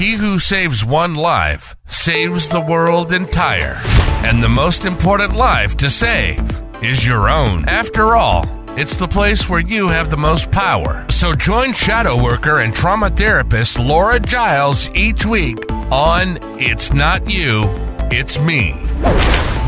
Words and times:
He 0.00 0.12
who 0.12 0.38
saves 0.38 0.82
one 0.82 1.14
life 1.14 1.76
saves 1.84 2.48
the 2.48 2.62
world 2.62 3.12
entire. 3.12 3.78
And 4.24 4.42
the 4.42 4.48
most 4.48 4.86
important 4.86 5.34
life 5.34 5.76
to 5.76 5.90
save 5.90 6.40
is 6.82 7.06
your 7.06 7.28
own. 7.28 7.68
After 7.68 8.16
all, 8.16 8.46
it's 8.78 8.96
the 8.96 9.06
place 9.06 9.46
where 9.46 9.60
you 9.60 9.88
have 9.88 10.08
the 10.08 10.16
most 10.16 10.50
power. 10.50 11.04
So 11.10 11.34
join 11.34 11.74
shadow 11.74 12.16
worker 12.16 12.60
and 12.60 12.72
trauma 12.72 13.10
therapist 13.10 13.78
Laura 13.78 14.18
Giles 14.18 14.88
each 14.94 15.26
week 15.26 15.70
on 15.92 16.38
It's 16.58 16.94
Not 16.94 17.30
You, 17.30 17.64
It's 18.10 18.38
Me. 18.38 18.72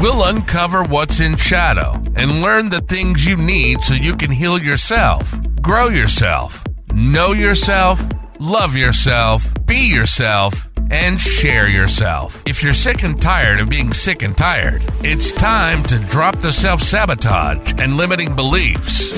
We'll 0.01 0.25
uncover 0.25 0.83
what's 0.83 1.21
in 1.21 1.37
shadow 1.37 2.03
and 2.17 2.41
learn 2.41 2.71
the 2.71 2.80
things 2.80 3.27
you 3.27 3.37
need 3.37 3.83
so 3.83 3.93
you 3.93 4.17
can 4.17 4.30
heal 4.30 4.59
yourself, 4.59 5.30
grow 5.61 5.89
yourself, 5.89 6.64
know 6.95 7.33
yourself, 7.33 8.03
love 8.43 8.74
yourself, 8.77 9.54
be 9.66 9.86
yourself, 9.88 10.68
and 10.90 11.20
share 11.20 11.68
yourself. 11.68 12.43
If 12.44 12.62
you're 12.62 12.75
sick 12.75 13.04
and 13.04 13.21
tired 13.21 13.61
of 13.61 13.71
being 13.71 13.93
sick 13.93 14.22
and 14.22 14.36
tired, 14.36 14.82
it's 15.04 15.30
time 15.30 15.82
to 15.84 15.98
drop 15.98 16.36
the 16.40 16.50
self 16.50 16.82
sabotage 16.82 17.75
and 17.79 17.96
limiting 17.96 18.34
beliefs. 18.34 19.12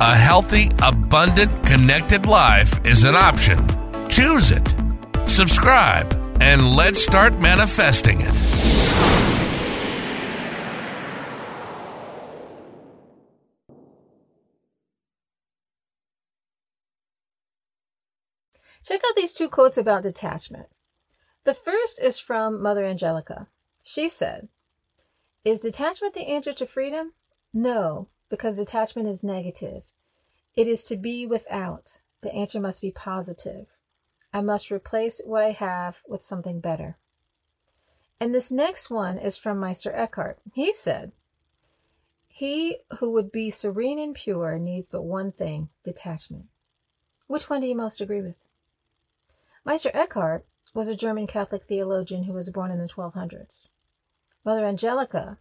A 0.00 0.14
healthy, 0.14 0.70
abundant, 0.82 1.64
connected 1.64 2.26
life 2.26 2.78
is 2.84 3.04
an 3.04 3.14
option. 3.14 3.66
Choose 4.08 4.50
it. 4.50 4.74
Subscribe, 5.26 6.12
and 6.40 6.76
let's 6.76 7.02
start 7.02 7.38
manifesting 7.40 8.20
it. 8.20 8.71
Check 18.84 19.00
out 19.06 19.16
these 19.16 19.32
two 19.32 19.48
quotes 19.48 19.78
about 19.78 20.02
detachment. 20.02 20.66
The 21.44 21.54
first 21.54 22.00
is 22.00 22.18
from 22.18 22.60
Mother 22.62 22.84
Angelica. 22.84 23.48
She 23.84 24.08
said, 24.08 24.48
Is 25.44 25.60
detachment 25.60 26.14
the 26.14 26.28
answer 26.28 26.52
to 26.52 26.66
freedom? 26.66 27.12
No, 27.52 28.08
because 28.28 28.56
detachment 28.56 29.08
is 29.08 29.22
negative. 29.22 29.92
It 30.54 30.66
is 30.66 30.84
to 30.84 30.96
be 30.96 31.26
without. 31.26 32.00
The 32.22 32.32
answer 32.32 32.60
must 32.60 32.80
be 32.82 32.90
positive. 32.90 33.66
I 34.32 34.40
must 34.40 34.70
replace 34.70 35.20
what 35.24 35.42
I 35.42 35.50
have 35.50 36.02
with 36.08 36.22
something 36.22 36.60
better. 36.60 36.98
And 38.20 38.34
this 38.34 38.52
next 38.52 38.88
one 38.88 39.18
is 39.18 39.36
from 39.36 39.58
Meister 39.58 39.92
Eckhart. 39.92 40.38
He 40.54 40.72
said, 40.72 41.12
He 42.28 42.78
who 42.98 43.12
would 43.12 43.32
be 43.32 43.50
serene 43.50 43.98
and 43.98 44.14
pure 44.14 44.58
needs 44.58 44.88
but 44.88 45.02
one 45.02 45.32
thing 45.32 45.70
detachment. 45.82 46.46
Which 47.26 47.50
one 47.50 47.60
do 47.60 47.66
you 47.66 47.74
most 47.74 48.00
agree 48.00 48.22
with? 48.22 48.38
Meister 49.64 49.92
Eckhart 49.94 50.44
was 50.74 50.88
a 50.88 50.96
German 50.96 51.28
Catholic 51.28 51.64
theologian 51.64 52.24
who 52.24 52.32
was 52.32 52.50
born 52.50 52.72
in 52.72 52.80
the 52.80 52.88
1200s. 52.88 53.68
Mother 54.44 54.64
Angelica 54.64 55.38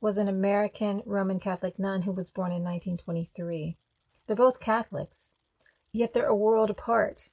was 0.00 0.16
an 0.16 0.26
American 0.26 1.02
Roman 1.04 1.38
Catholic 1.38 1.78
nun 1.78 2.02
who 2.02 2.12
was 2.12 2.30
born 2.30 2.50
in 2.50 2.62
1923. 2.62 3.76
They're 4.26 4.36
both 4.36 4.58
Catholics, 4.58 5.34
yet 5.92 6.14
they're 6.14 6.24
a 6.24 6.34
world 6.34 6.70
apart. 6.70 7.28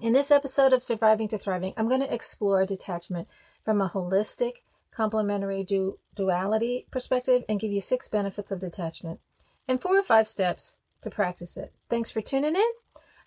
In 0.00 0.14
this 0.14 0.30
episode 0.30 0.72
of 0.72 0.82
Surviving 0.82 1.28
to 1.28 1.36
Thriving, 1.36 1.74
I'm 1.76 1.88
going 1.88 2.00
to 2.00 2.12
explore 2.12 2.64
detachment 2.64 3.28
from 3.62 3.82
a 3.82 3.88
holistic, 3.90 4.62
complementary 4.90 5.62
du- 5.62 5.98
duality 6.14 6.86
perspective 6.90 7.44
and 7.50 7.60
give 7.60 7.70
you 7.70 7.82
six 7.82 8.08
benefits 8.08 8.50
of 8.50 8.60
detachment 8.60 9.20
and 9.68 9.80
four 9.80 9.98
or 9.98 10.02
five 10.02 10.26
steps 10.26 10.78
to 11.02 11.10
practice 11.10 11.58
it. 11.58 11.74
Thanks 11.90 12.10
for 12.10 12.22
tuning 12.22 12.56
in. 12.56 12.70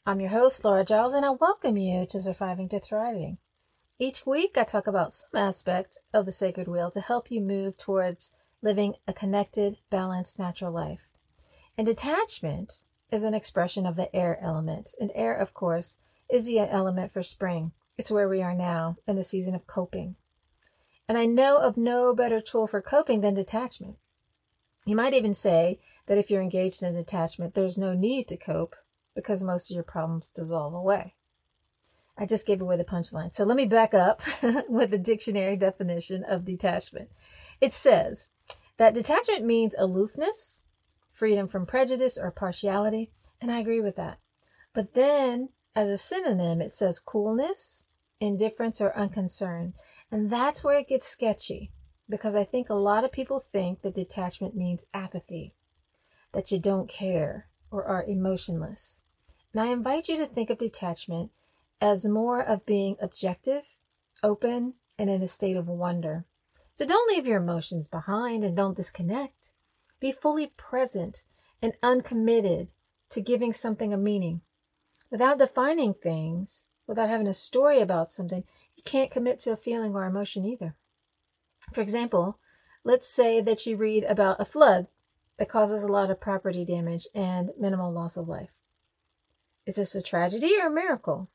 I'm 0.07 0.21
your 0.21 0.29
host, 0.29 0.63
Laura 0.63 0.85
Giles, 0.85 1.13
and 1.13 1.25
I 1.25 1.31
welcome 1.31 1.75
you 1.75 2.05
to 2.05 2.21
Surviving 2.21 2.69
to 2.69 2.79
Thriving. 2.79 3.39
Each 3.99 4.25
week, 4.25 4.57
I 4.57 4.63
talk 4.63 4.87
about 4.87 5.11
some 5.11 5.31
aspect 5.35 5.99
of 6.13 6.25
the 6.25 6.31
sacred 6.31 6.69
wheel 6.69 6.89
to 6.91 7.01
help 7.01 7.29
you 7.29 7.41
move 7.41 7.75
towards 7.75 8.31
living 8.61 8.93
a 9.05 9.11
connected, 9.11 9.79
balanced, 9.89 10.39
natural 10.39 10.71
life. 10.71 11.09
And 11.77 11.85
detachment 11.85 12.79
is 13.11 13.25
an 13.25 13.33
expression 13.33 13.85
of 13.85 13.97
the 13.97 14.15
air 14.15 14.39
element. 14.41 14.95
And 14.97 15.11
air, 15.13 15.33
of 15.35 15.53
course, 15.53 15.97
is 16.29 16.45
the 16.45 16.61
element 16.61 17.11
for 17.11 17.21
spring. 17.21 17.73
It's 17.97 18.09
where 18.09 18.29
we 18.29 18.41
are 18.41 18.55
now 18.55 18.95
in 19.07 19.17
the 19.17 19.25
season 19.25 19.55
of 19.55 19.67
coping. 19.67 20.15
And 21.09 21.17
I 21.17 21.25
know 21.25 21.57
of 21.57 21.75
no 21.75 22.15
better 22.15 22.39
tool 22.39 22.65
for 22.65 22.81
coping 22.81 23.19
than 23.19 23.33
detachment. 23.33 23.97
You 24.85 24.95
might 24.95 25.13
even 25.13 25.33
say 25.33 25.81
that 26.05 26.17
if 26.17 26.31
you're 26.31 26.41
engaged 26.41 26.81
in 26.81 26.93
detachment, 26.93 27.55
there's 27.55 27.77
no 27.77 27.93
need 27.93 28.29
to 28.29 28.37
cope 28.37 28.77
because 29.17 29.43
most 29.43 29.71
of 29.71 29.75
your 29.75 29.83
problems 29.83 30.29
dissolve 30.29 30.75
away. 30.75 31.15
I 32.15 32.27
just 32.27 32.45
gave 32.45 32.61
away 32.61 32.77
the 32.77 32.83
punchline. 32.83 33.33
So 33.33 33.45
let 33.45 33.57
me 33.57 33.65
back 33.65 33.95
up 33.95 34.21
with 34.69 34.91
the 34.91 34.99
dictionary 34.99 35.57
definition 35.57 36.23
of 36.23 36.45
detachment. 36.45 37.09
It 37.59 37.73
says 37.73 38.29
that 38.77 38.93
detachment 38.93 39.43
means 39.43 39.75
aloofness, 39.75 40.59
freedom 41.11 41.47
from 41.47 41.65
prejudice 41.65 42.15
or 42.15 42.29
partiality, 42.29 43.09
and 43.41 43.51
I 43.51 43.59
agree 43.59 43.81
with 43.81 43.95
that. 43.95 44.19
But 44.71 44.93
then, 44.93 45.49
as 45.75 45.89
a 45.89 45.97
synonym, 45.97 46.61
it 46.61 46.71
says 46.71 46.99
coolness, 46.99 47.81
indifference, 48.19 48.79
or 48.79 48.95
unconcern. 48.95 49.73
And 50.11 50.29
that's 50.29 50.63
where 50.63 50.77
it 50.77 50.89
gets 50.89 51.07
sketchy 51.07 51.71
because 52.07 52.35
I 52.35 52.43
think 52.43 52.69
a 52.69 52.75
lot 52.75 53.03
of 53.03 53.11
people 53.11 53.39
think 53.39 53.81
that 53.81 53.95
detachment 53.95 54.55
means 54.55 54.85
apathy, 54.93 55.55
that 56.33 56.51
you 56.51 56.59
don't 56.59 56.87
care 56.87 57.47
or 57.71 57.83
are 57.83 58.03
emotionless. 58.03 59.01
And 59.57 59.67
I 59.67 59.71
invite 59.71 60.07
you 60.07 60.17
to 60.17 60.27
think 60.27 60.51
of 60.51 60.59
detachment 60.59 61.31
as 61.81 62.05
more 62.05 62.43
of 62.43 62.67
being 62.67 62.95
objective, 63.01 63.79
open, 64.21 64.75
and 64.99 65.09
in 65.09 65.23
a 65.23 65.27
state 65.27 65.57
of 65.57 65.67
wonder. 65.67 66.25
So 66.75 66.85
don't 66.85 67.09
leave 67.09 67.25
your 67.25 67.41
emotions 67.41 67.87
behind 67.87 68.43
and 68.43 68.55
don't 68.55 68.77
disconnect. 68.77 69.53
Be 69.99 70.11
fully 70.11 70.51
present 70.57 71.23
and 71.59 71.73
uncommitted 71.81 72.71
to 73.09 73.19
giving 73.19 73.51
something 73.51 73.91
a 73.91 73.97
meaning. 73.97 74.41
Without 75.09 75.39
defining 75.39 75.95
things, 75.95 76.67
without 76.85 77.09
having 77.09 77.25
a 77.25 77.33
story 77.33 77.79
about 77.79 78.11
something, 78.11 78.43
you 78.75 78.83
can't 78.83 79.09
commit 79.09 79.39
to 79.39 79.51
a 79.51 79.57
feeling 79.57 79.95
or 79.95 80.05
emotion 80.05 80.45
either. 80.45 80.75
For 81.73 81.81
example, 81.81 82.37
let's 82.83 83.07
say 83.07 83.41
that 83.41 83.65
you 83.65 83.75
read 83.75 84.03
about 84.03 84.39
a 84.39 84.45
flood 84.45 84.85
that 85.39 85.49
causes 85.49 85.81
a 85.81 85.91
lot 85.91 86.11
of 86.11 86.21
property 86.21 86.63
damage 86.63 87.07
and 87.15 87.53
minimal 87.59 87.91
loss 87.91 88.17
of 88.17 88.27
life. 88.27 88.51
Is 89.67 89.75
this 89.75 89.95
a 89.95 90.01
tragedy 90.01 90.55
or 90.61 90.67
a 90.67 90.71
miracle? 90.71 91.29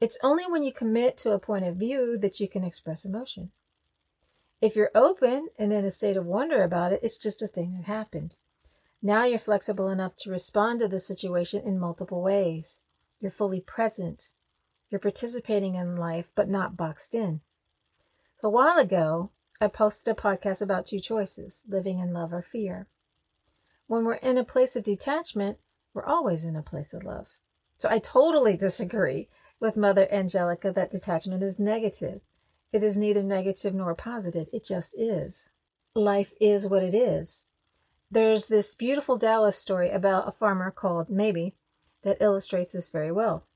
It's 0.00 0.18
only 0.24 0.44
when 0.44 0.64
you 0.64 0.72
commit 0.72 1.16
to 1.18 1.30
a 1.30 1.38
point 1.38 1.64
of 1.64 1.76
view 1.76 2.18
that 2.18 2.40
you 2.40 2.48
can 2.48 2.64
express 2.64 3.04
emotion. 3.04 3.52
If 4.60 4.74
you're 4.74 4.90
open 4.92 5.48
and 5.56 5.72
in 5.72 5.84
a 5.84 5.90
state 5.92 6.16
of 6.16 6.26
wonder 6.26 6.64
about 6.64 6.92
it, 6.92 6.98
it's 7.00 7.16
just 7.16 7.40
a 7.40 7.46
thing 7.46 7.76
that 7.76 7.84
happened. 7.84 8.34
Now 9.00 9.24
you're 9.24 9.38
flexible 9.38 9.88
enough 9.88 10.16
to 10.16 10.32
respond 10.32 10.80
to 10.80 10.88
the 10.88 10.98
situation 10.98 11.62
in 11.64 11.78
multiple 11.78 12.22
ways. 12.22 12.80
You're 13.20 13.30
fully 13.30 13.60
present. 13.60 14.32
You're 14.90 14.98
participating 14.98 15.76
in 15.76 15.94
life, 15.94 16.30
but 16.34 16.48
not 16.48 16.76
boxed 16.76 17.14
in. 17.14 17.40
A 18.42 18.50
while 18.50 18.78
ago, 18.78 19.30
I 19.60 19.68
posted 19.68 20.10
a 20.10 20.20
podcast 20.20 20.60
about 20.60 20.86
two 20.86 20.98
choices 20.98 21.62
living 21.68 22.00
in 22.00 22.12
love 22.12 22.32
or 22.32 22.42
fear. 22.42 22.88
When 23.86 24.04
we're 24.04 24.14
in 24.14 24.38
a 24.38 24.44
place 24.44 24.74
of 24.74 24.82
detachment, 24.82 25.58
we're 25.98 26.06
always 26.06 26.44
in 26.44 26.54
a 26.54 26.62
place 26.62 26.94
of 26.94 27.02
love. 27.02 27.38
So 27.78 27.88
I 27.90 27.98
totally 27.98 28.56
disagree 28.56 29.28
with 29.58 29.76
Mother 29.76 30.06
Angelica 30.12 30.70
that 30.70 30.92
detachment 30.92 31.42
is 31.42 31.58
negative. 31.58 32.20
It 32.72 32.84
is 32.84 32.96
neither 32.96 33.20
negative 33.20 33.74
nor 33.74 33.96
positive, 33.96 34.46
it 34.52 34.64
just 34.64 34.94
is. 34.96 35.50
Life 35.96 36.34
is 36.40 36.68
what 36.68 36.84
it 36.84 36.94
is. 36.94 37.46
There's 38.12 38.46
this 38.46 38.76
beautiful 38.76 39.18
Taoist 39.18 39.60
story 39.60 39.90
about 39.90 40.28
a 40.28 40.30
farmer 40.30 40.70
called 40.70 41.10
Maybe 41.10 41.56
that 42.04 42.22
illustrates 42.22 42.74
this 42.74 42.90
very 42.90 43.10
well. 43.10 43.48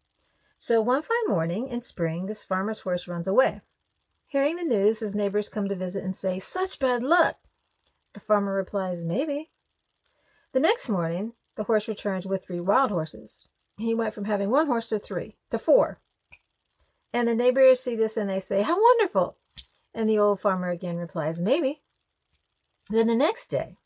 So 0.57 0.81
one 0.81 1.03
fine 1.03 1.29
morning 1.29 1.69
in 1.69 1.81
spring, 1.81 2.27
this 2.27 2.45
farmer's 2.45 2.81
horse 2.81 3.07
runs 3.07 3.29
away. 3.29 3.61
Hearing 4.27 4.57
the 4.57 4.65
news, 4.65 4.99
his 4.99 5.15
neighbors 5.15 5.49
come 5.49 5.69
to 5.69 5.77
visit 5.77 6.03
and 6.03 6.17
say, 6.17 6.41
Such 6.41 6.81
bad 6.81 7.05
luck! 7.05 7.37
The 8.15 8.21
farmer 8.21 8.53
replies, 8.53 9.05
Maybe. 9.05 9.51
The 10.53 10.61
next 10.61 10.89
morning, 10.89 11.35
the 11.57 11.65
horse 11.65 11.89
returns 11.89 12.27
with 12.27 12.45
three 12.45 12.61
wild 12.61 12.91
horses. 12.91 13.47
He 13.79 13.95
went 13.95 14.15
from 14.15 14.25
having 14.25 14.51
one 14.51 14.67
horse 14.67 14.89
to 14.91 14.99
three, 14.99 15.37
to 15.51 15.59
four. 15.59 16.01
And 17.13 17.29
the 17.29 17.35
neighbors 17.35 17.81
see 17.81 17.97
this 17.97 18.17
and 18.17 18.29
they 18.29 18.41
say, 18.41 18.63
How 18.63 18.81
wonderful! 18.81 19.37
And 19.95 20.09
the 20.09 20.19
old 20.19 20.41
farmer 20.41 20.71
again 20.71 20.97
replies, 20.97 21.41
Maybe. 21.41 21.83
Then 22.89 23.07
the 23.07 23.15
next 23.15 23.47
day, 23.47 23.77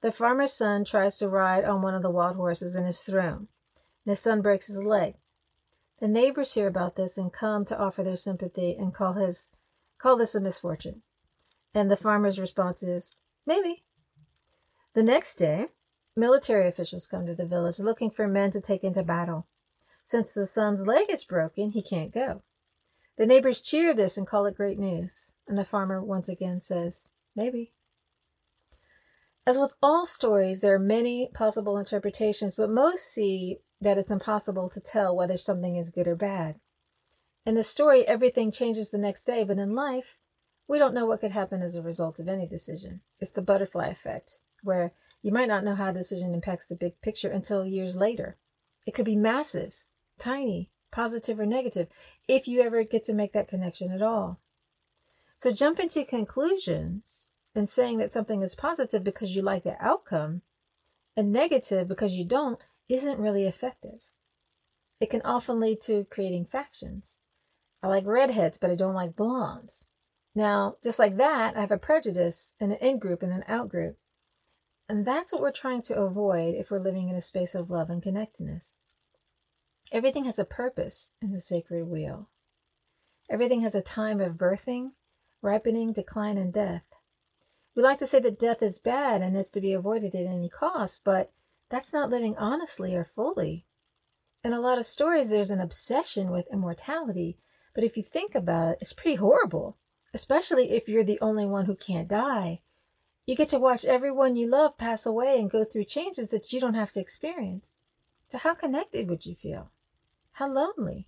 the 0.00 0.12
farmer's 0.12 0.52
son 0.52 0.84
tries 0.84 1.18
to 1.18 1.28
ride 1.28 1.64
on 1.64 1.82
one 1.82 1.94
of 1.94 2.02
the 2.02 2.10
wild 2.10 2.36
horses 2.36 2.74
and 2.74 2.86
is 2.86 3.00
thrown. 3.00 3.48
And 4.04 4.10
his 4.12 4.20
son 4.20 4.42
breaks 4.42 4.66
his 4.66 4.84
leg. 4.84 5.14
The 6.00 6.08
neighbors 6.08 6.54
hear 6.54 6.66
about 6.66 6.96
this 6.96 7.16
and 7.16 7.32
come 7.32 7.64
to 7.66 7.78
offer 7.78 8.02
their 8.02 8.16
sympathy 8.16 8.76
and 8.78 8.92
call 8.92 9.14
his 9.14 9.50
call 9.98 10.16
this 10.16 10.34
a 10.34 10.40
misfortune. 10.40 11.02
And 11.72 11.90
the 11.90 11.96
farmer's 11.96 12.38
response 12.38 12.82
is, 12.82 13.16
Maybe. 13.46 13.84
The 14.94 15.02
next 15.02 15.36
day, 15.36 15.68
Military 16.16 16.68
officials 16.68 17.06
come 17.06 17.26
to 17.26 17.34
the 17.34 17.46
village 17.46 17.80
looking 17.80 18.10
for 18.10 18.28
men 18.28 18.50
to 18.50 18.60
take 18.60 18.84
into 18.84 19.02
battle. 19.02 19.46
Since 20.04 20.34
the 20.34 20.46
son's 20.46 20.86
leg 20.86 21.06
is 21.10 21.24
broken, 21.24 21.70
he 21.72 21.82
can't 21.82 22.12
go. 22.12 22.42
The 23.16 23.26
neighbors 23.26 23.60
cheer 23.60 23.94
this 23.94 24.16
and 24.16 24.26
call 24.26 24.46
it 24.46 24.56
great 24.56 24.78
news. 24.78 25.32
And 25.48 25.58
the 25.58 25.64
farmer 25.64 26.02
once 26.02 26.28
again 26.28 26.60
says, 26.60 27.08
Maybe. 27.34 27.72
As 29.46 29.58
with 29.58 29.74
all 29.82 30.06
stories, 30.06 30.60
there 30.60 30.74
are 30.74 30.78
many 30.78 31.28
possible 31.34 31.76
interpretations, 31.76 32.54
but 32.54 32.70
most 32.70 33.04
see 33.12 33.58
that 33.80 33.98
it's 33.98 34.10
impossible 34.10 34.68
to 34.70 34.80
tell 34.80 35.14
whether 35.14 35.36
something 35.36 35.76
is 35.76 35.90
good 35.90 36.08
or 36.08 36.16
bad. 36.16 36.56
In 37.44 37.54
the 37.54 37.64
story, 37.64 38.06
everything 38.06 38.50
changes 38.50 38.90
the 38.90 38.98
next 38.98 39.24
day, 39.24 39.44
but 39.44 39.58
in 39.58 39.74
life, 39.74 40.16
we 40.66 40.78
don't 40.78 40.94
know 40.94 41.04
what 41.04 41.20
could 41.20 41.32
happen 41.32 41.60
as 41.60 41.76
a 41.76 41.82
result 41.82 42.18
of 42.18 42.28
any 42.28 42.46
decision. 42.46 43.02
It's 43.20 43.32
the 43.32 43.42
butterfly 43.42 43.88
effect, 43.88 44.40
where 44.62 44.94
you 45.24 45.32
might 45.32 45.48
not 45.48 45.64
know 45.64 45.74
how 45.74 45.88
a 45.88 45.92
decision 45.94 46.34
impacts 46.34 46.66
the 46.66 46.76
big 46.76 47.00
picture 47.00 47.30
until 47.30 47.64
years 47.64 47.96
later. 47.96 48.36
It 48.86 48.92
could 48.92 49.06
be 49.06 49.16
massive, 49.16 49.82
tiny, 50.18 50.70
positive, 50.92 51.40
or 51.40 51.46
negative, 51.46 51.88
if 52.28 52.46
you 52.46 52.60
ever 52.60 52.84
get 52.84 53.04
to 53.04 53.14
make 53.14 53.32
that 53.32 53.48
connection 53.48 53.90
at 53.90 54.02
all. 54.02 54.38
So, 55.36 55.50
jumping 55.50 55.88
to 55.88 56.04
conclusions 56.04 57.32
and 57.54 57.70
saying 57.70 57.96
that 57.98 58.12
something 58.12 58.42
is 58.42 58.54
positive 58.54 59.02
because 59.02 59.34
you 59.34 59.40
like 59.40 59.64
the 59.64 59.82
outcome 59.82 60.42
and 61.16 61.32
negative 61.32 61.88
because 61.88 62.14
you 62.14 62.26
don't 62.26 62.60
isn't 62.90 63.18
really 63.18 63.46
effective. 63.46 64.00
It 65.00 65.08
can 65.08 65.22
often 65.22 65.58
lead 65.58 65.80
to 65.82 66.04
creating 66.04 66.44
factions. 66.44 67.20
I 67.82 67.88
like 67.88 68.04
redheads, 68.04 68.58
but 68.58 68.70
I 68.70 68.74
don't 68.74 68.92
like 68.92 69.16
blondes. 69.16 69.86
Now, 70.34 70.76
just 70.84 70.98
like 70.98 71.16
that, 71.16 71.56
I 71.56 71.62
have 71.62 71.70
a 71.70 71.78
prejudice 71.78 72.56
and 72.60 72.72
an 72.72 72.78
in 72.82 72.98
group 72.98 73.22
and 73.22 73.32
an 73.32 73.44
out 73.48 73.70
group. 73.70 73.96
And 74.88 75.04
that's 75.04 75.32
what 75.32 75.40
we're 75.40 75.50
trying 75.50 75.82
to 75.82 75.96
avoid 75.96 76.54
if 76.54 76.70
we're 76.70 76.78
living 76.78 77.08
in 77.08 77.16
a 77.16 77.20
space 77.20 77.54
of 77.54 77.70
love 77.70 77.90
and 77.90 78.02
connectedness. 78.02 78.76
Everything 79.92 80.24
has 80.24 80.38
a 80.38 80.44
purpose 80.44 81.12
in 81.22 81.30
the 81.30 81.40
sacred 81.40 81.86
wheel. 81.86 82.28
Everything 83.30 83.62
has 83.62 83.74
a 83.74 83.82
time 83.82 84.20
of 84.20 84.34
birthing, 84.34 84.92
ripening, 85.40 85.92
decline, 85.92 86.36
and 86.36 86.52
death. 86.52 86.84
We 87.74 87.82
like 87.82 87.98
to 87.98 88.06
say 88.06 88.20
that 88.20 88.38
death 88.38 88.62
is 88.62 88.78
bad 88.78 89.22
and 89.22 89.36
is 89.36 89.50
to 89.50 89.60
be 89.60 89.72
avoided 89.72 90.14
at 90.14 90.26
any 90.26 90.48
cost, 90.48 91.02
but 91.04 91.32
that's 91.70 91.92
not 91.92 92.10
living 92.10 92.36
honestly 92.36 92.94
or 92.94 93.04
fully. 93.04 93.66
In 94.44 94.52
a 94.52 94.60
lot 94.60 94.78
of 94.78 94.86
stories, 94.86 95.30
there's 95.30 95.50
an 95.50 95.60
obsession 95.60 96.30
with 96.30 96.46
immortality, 96.52 97.38
but 97.74 97.82
if 97.82 97.96
you 97.96 98.02
think 98.02 98.34
about 98.34 98.72
it, 98.72 98.78
it's 98.80 98.92
pretty 98.92 99.16
horrible, 99.16 99.78
especially 100.12 100.70
if 100.70 100.88
you're 100.88 101.02
the 101.02 101.20
only 101.20 101.46
one 101.46 101.64
who 101.64 101.74
can't 101.74 102.06
die. 102.06 102.60
You 103.26 103.34
get 103.34 103.48
to 103.50 103.58
watch 103.58 103.84
everyone 103.86 104.36
you 104.36 104.46
love 104.48 104.76
pass 104.76 105.06
away 105.06 105.40
and 105.40 105.50
go 105.50 105.64
through 105.64 105.84
changes 105.84 106.28
that 106.28 106.52
you 106.52 106.60
don't 106.60 106.74
have 106.74 106.92
to 106.92 107.00
experience. 107.00 107.76
So, 108.28 108.38
how 108.38 108.54
connected 108.54 109.08
would 109.08 109.24
you 109.24 109.34
feel? 109.34 109.70
How 110.32 110.52
lonely? 110.52 111.06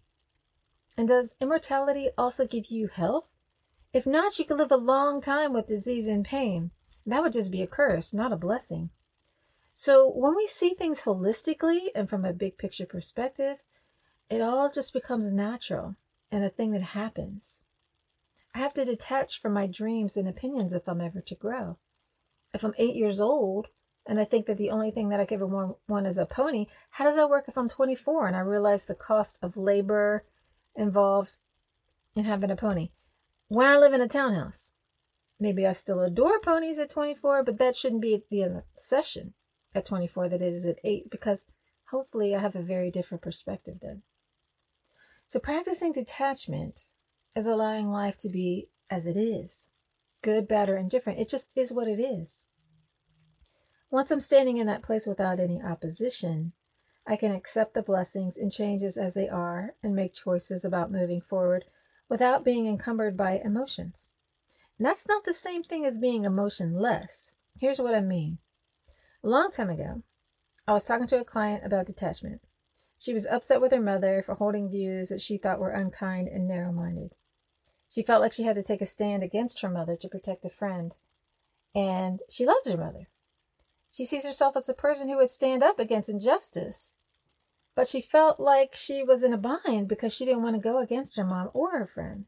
And 0.97 1.09
does 1.09 1.37
immortality 1.41 2.09
also 2.17 2.47
give 2.47 2.67
you 2.67 2.89
health? 2.89 3.33
If 3.93 4.07
not, 4.07 4.39
you 4.39 4.45
could 4.45 4.57
live 4.57 4.73
a 4.73 4.77
long 4.77 5.21
time 5.21 5.53
with 5.53 5.67
disease 5.67 6.09
and 6.09 6.25
pain. 6.25 6.71
That 7.05 7.23
would 7.23 7.35
just 7.35 7.53
be 7.53 7.63
a 7.63 7.67
curse, 7.67 8.15
not 8.15 8.33
a 8.33 8.37
blessing. 8.37 8.91
So, 9.73 10.11
when 10.11 10.35
we 10.35 10.47
see 10.47 10.71
things 10.71 11.03
holistically 11.03 11.89
and 11.95 12.09
from 12.09 12.25
a 12.25 12.33
big 12.33 12.57
picture 12.57 12.87
perspective, 12.87 13.59
it 14.31 14.41
all 14.41 14.71
just 14.71 14.95
becomes 14.95 15.33
natural 15.33 15.97
and 16.33 16.43
a 16.43 16.49
thing 16.49 16.73
that 16.73 16.83
happens. 16.83 17.63
I 18.55 18.59
have 18.59 18.73
to 18.75 18.87
detach 18.87 19.39
from 19.39 19.53
my 19.53 19.67
dreams 19.67 20.17
and 20.17 20.27
opinions 20.27 20.73
if 20.73 20.89
I'm 20.89 21.03
ever 21.03 21.21
to 21.21 21.35
grow. 21.35 21.77
If 22.57 22.65
I'm 22.65 22.73
eight 22.79 22.97
years 22.97 23.21
old 23.21 23.69
and 24.07 24.19
I 24.19 24.25
think 24.25 24.47
that 24.47 24.57
the 24.57 24.71
only 24.71 24.91
thing 24.91 25.11
that 25.11 25.21
I 25.21 25.27
could 25.27 25.35
ever 25.35 25.47
want, 25.47 25.77
want 25.87 26.07
is 26.07 26.17
a 26.17 26.25
pony, 26.25 26.69
how 26.89 27.05
does 27.05 27.17
that 27.17 27.29
work 27.29 27.45
if 27.49 27.59
I'm 27.59 27.69
24 27.69 28.27
and 28.27 28.35
I 28.35 28.41
realize 28.41 28.87
the 28.87 28.95
cost 28.95 29.39
of 29.43 29.59
labor 29.59 30.25
involved 30.75 31.41
in 32.15 32.25
having 32.25 32.51
a 32.51 32.57
pony? 32.57 32.93
When 33.49 33.67
I 33.67 33.77
live 33.77 33.93
in 33.93 34.01
a 34.01 34.09
townhouse, 34.09 34.71
maybe 35.39 35.67
I 35.67 35.73
still 35.73 36.01
adore 36.01 36.41
ponies 36.41 36.79
at 36.79 36.89
24, 36.89 37.43
but 37.43 37.59
that 37.59 37.77
shouldn't 37.77 38.01
be 38.01 38.23
the 38.31 38.41
obsession 38.41 39.35
at 39.75 39.85
24 39.85 40.31
that 40.31 40.41
it 40.41 40.55
is 40.55 40.65
at 40.65 40.79
8 40.83 41.11
because 41.11 41.49
hopefully 41.91 42.35
I 42.35 42.39
have 42.39 42.57
a 42.57 42.63
very 42.63 42.91
different 42.91 43.21
perspective 43.21 43.81
then. 43.83 44.01
So, 45.27 45.41
practicing 45.41 45.93
detachment 45.93 46.89
is 47.37 47.47
allowing 47.47 47.91
life 47.91 48.17
to 48.21 48.31
be 48.31 48.71
as 48.89 49.07
it 49.07 49.17
is 49.19 49.69
good, 50.27 50.49
bad, 50.49 50.69
or 50.69 50.77
indifferent. 50.77 51.21
It 51.21 51.29
just 51.29 51.57
is 51.57 51.73
what 51.73 51.87
it 51.87 52.01
is. 52.01 52.43
Once 53.97 54.11
I'm 54.11 54.21
standing 54.21 54.59
in 54.59 54.67
that 54.67 54.83
place 54.83 55.07
without 55.07 55.41
any 55.41 55.59
opposition, 55.59 56.53
I 57.07 57.17
can 57.17 57.33
accept 57.33 57.73
the 57.73 57.83
blessings 57.83 58.37
and 58.37 58.53
changes 58.53 58.99
as 58.99 59.15
they 59.15 59.27
are 59.27 59.75
and 59.83 59.97
make 59.97 60.13
choices 60.13 60.67
about 60.67 60.93
moving 60.93 61.23
forward 61.23 61.65
without 62.07 62.45
being 62.45 62.67
encumbered 62.67 63.17
by 63.17 63.41
emotions. 63.43 64.11
And 64.77 64.85
that's 64.85 65.09
not 65.09 65.25
the 65.25 65.33
same 65.33 65.63
thing 65.63 65.87
as 65.87 65.97
being 65.97 66.27
emotionless. 66.27 67.37
Here's 67.59 67.79
what 67.79 67.95
I 67.95 68.03
mean. 68.03 68.37
A 69.25 69.31
long 69.31 69.51
time 69.51 69.71
ago, 69.71 70.03
I 70.69 70.75
was 70.75 70.85
talking 70.85 71.07
to 71.07 71.21
a 71.21 71.25
client 71.25 71.65
about 71.65 71.87
detachment. 71.87 72.43
She 72.99 73.15
was 73.15 73.25
upset 73.25 73.63
with 73.63 73.73
her 73.73 73.81
mother 73.81 74.21
for 74.21 74.35
holding 74.35 74.71
views 74.71 75.09
that 75.09 75.23
she 75.23 75.39
thought 75.39 75.59
were 75.59 75.71
unkind 75.71 76.29
and 76.29 76.47
narrow 76.47 76.71
minded. 76.71 77.15
She 77.89 78.03
felt 78.03 78.21
like 78.21 78.35
she 78.35 78.43
had 78.43 78.57
to 78.57 78.63
take 78.63 78.83
a 78.83 78.87
stand 78.87 79.23
against 79.23 79.63
her 79.63 79.71
mother 79.71 79.97
to 79.97 80.09
protect 80.11 80.45
a 80.45 80.51
friend. 80.51 80.95
And 81.75 82.21
she 82.29 82.45
loves 82.45 82.71
her 82.71 82.77
mother. 82.77 83.09
She 83.91 84.05
sees 84.05 84.27
herself 84.27 84.57
as 84.57 84.69
a 84.69 84.75
person 84.75 85.09
who 85.09 85.17
would 85.17 85.31
stand 85.31 85.63
up 85.63 85.79
against 85.79 86.09
injustice. 86.09 86.97
But 87.75 87.87
she 87.87 88.01
felt 88.01 88.41
like 88.41 88.75
she 88.75 89.03
was 89.03 89.23
in 89.23 89.33
a 89.33 89.39
bind 89.39 89.89
because 89.89 90.15
she 90.15 90.25
didn't 90.25 90.43
want 90.43 90.57
to 90.57 90.61
go 90.61 90.79
against 90.79 91.17
her 91.17 91.25
mom 91.25 91.51
or 91.53 91.79
her 91.79 91.87
friend. 91.87 92.27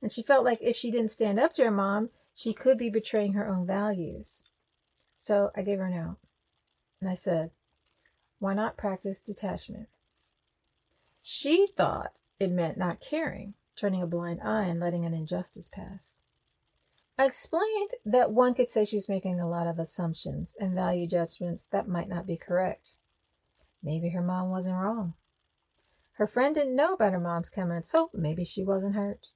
And 0.00 0.10
she 0.10 0.22
felt 0.22 0.44
like 0.44 0.58
if 0.60 0.76
she 0.76 0.90
didn't 0.90 1.10
stand 1.10 1.38
up 1.38 1.52
to 1.54 1.64
her 1.64 1.70
mom, 1.70 2.10
she 2.34 2.52
could 2.52 2.78
be 2.78 2.90
betraying 2.90 3.34
her 3.34 3.46
own 3.46 3.66
values. 3.66 4.42
So 5.18 5.50
I 5.54 5.62
gave 5.62 5.78
her 5.78 5.86
an 5.86 5.94
out. 5.94 6.18
And 7.00 7.08
I 7.08 7.14
said, 7.14 7.50
why 8.38 8.54
not 8.54 8.76
practice 8.76 9.20
detachment? 9.20 9.88
She 11.22 11.68
thought 11.76 12.12
it 12.38 12.50
meant 12.50 12.76
not 12.76 13.00
caring 13.00 13.54
turning 13.76 14.02
a 14.02 14.06
blind 14.06 14.40
eye 14.42 14.64
and 14.64 14.80
letting 14.80 15.04
an 15.04 15.14
injustice 15.14 15.68
pass. 15.68 16.16
I 17.16 17.26
explained 17.26 17.92
that 18.04 18.32
one 18.32 18.54
could 18.54 18.68
say 18.68 18.84
she 18.84 18.96
was 18.96 19.08
making 19.08 19.38
a 19.38 19.48
lot 19.48 19.68
of 19.68 19.78
assumptions 19.78 20.56
and 20.58 20.74
value 20.74 21.06
judgments 21.06 21.66
that 21.66 21.86
might 21.86 22.08
not 22.08 22.26
be 22.26 22.36
correct. 22.36 22.96
Maybe 23.82 24.08
her 24.10 24.22
mom 24.22 24.50
wasn't 24.50 24.78
wrong. 24.78 25.14
Her 26.14 26.26
friend 26.26 26.54
didn't 26.54 26.76
know 26.76 26.94
about 26.94 27.12
her 27.12 27.20
mom's 27.20 27.50
comments, 27.50 27.88
so 27.88 28.10
maybe 28.12 28.44
she 28.44 28.64
wasn't 28.64 28.96
hurt. 28.96 29.28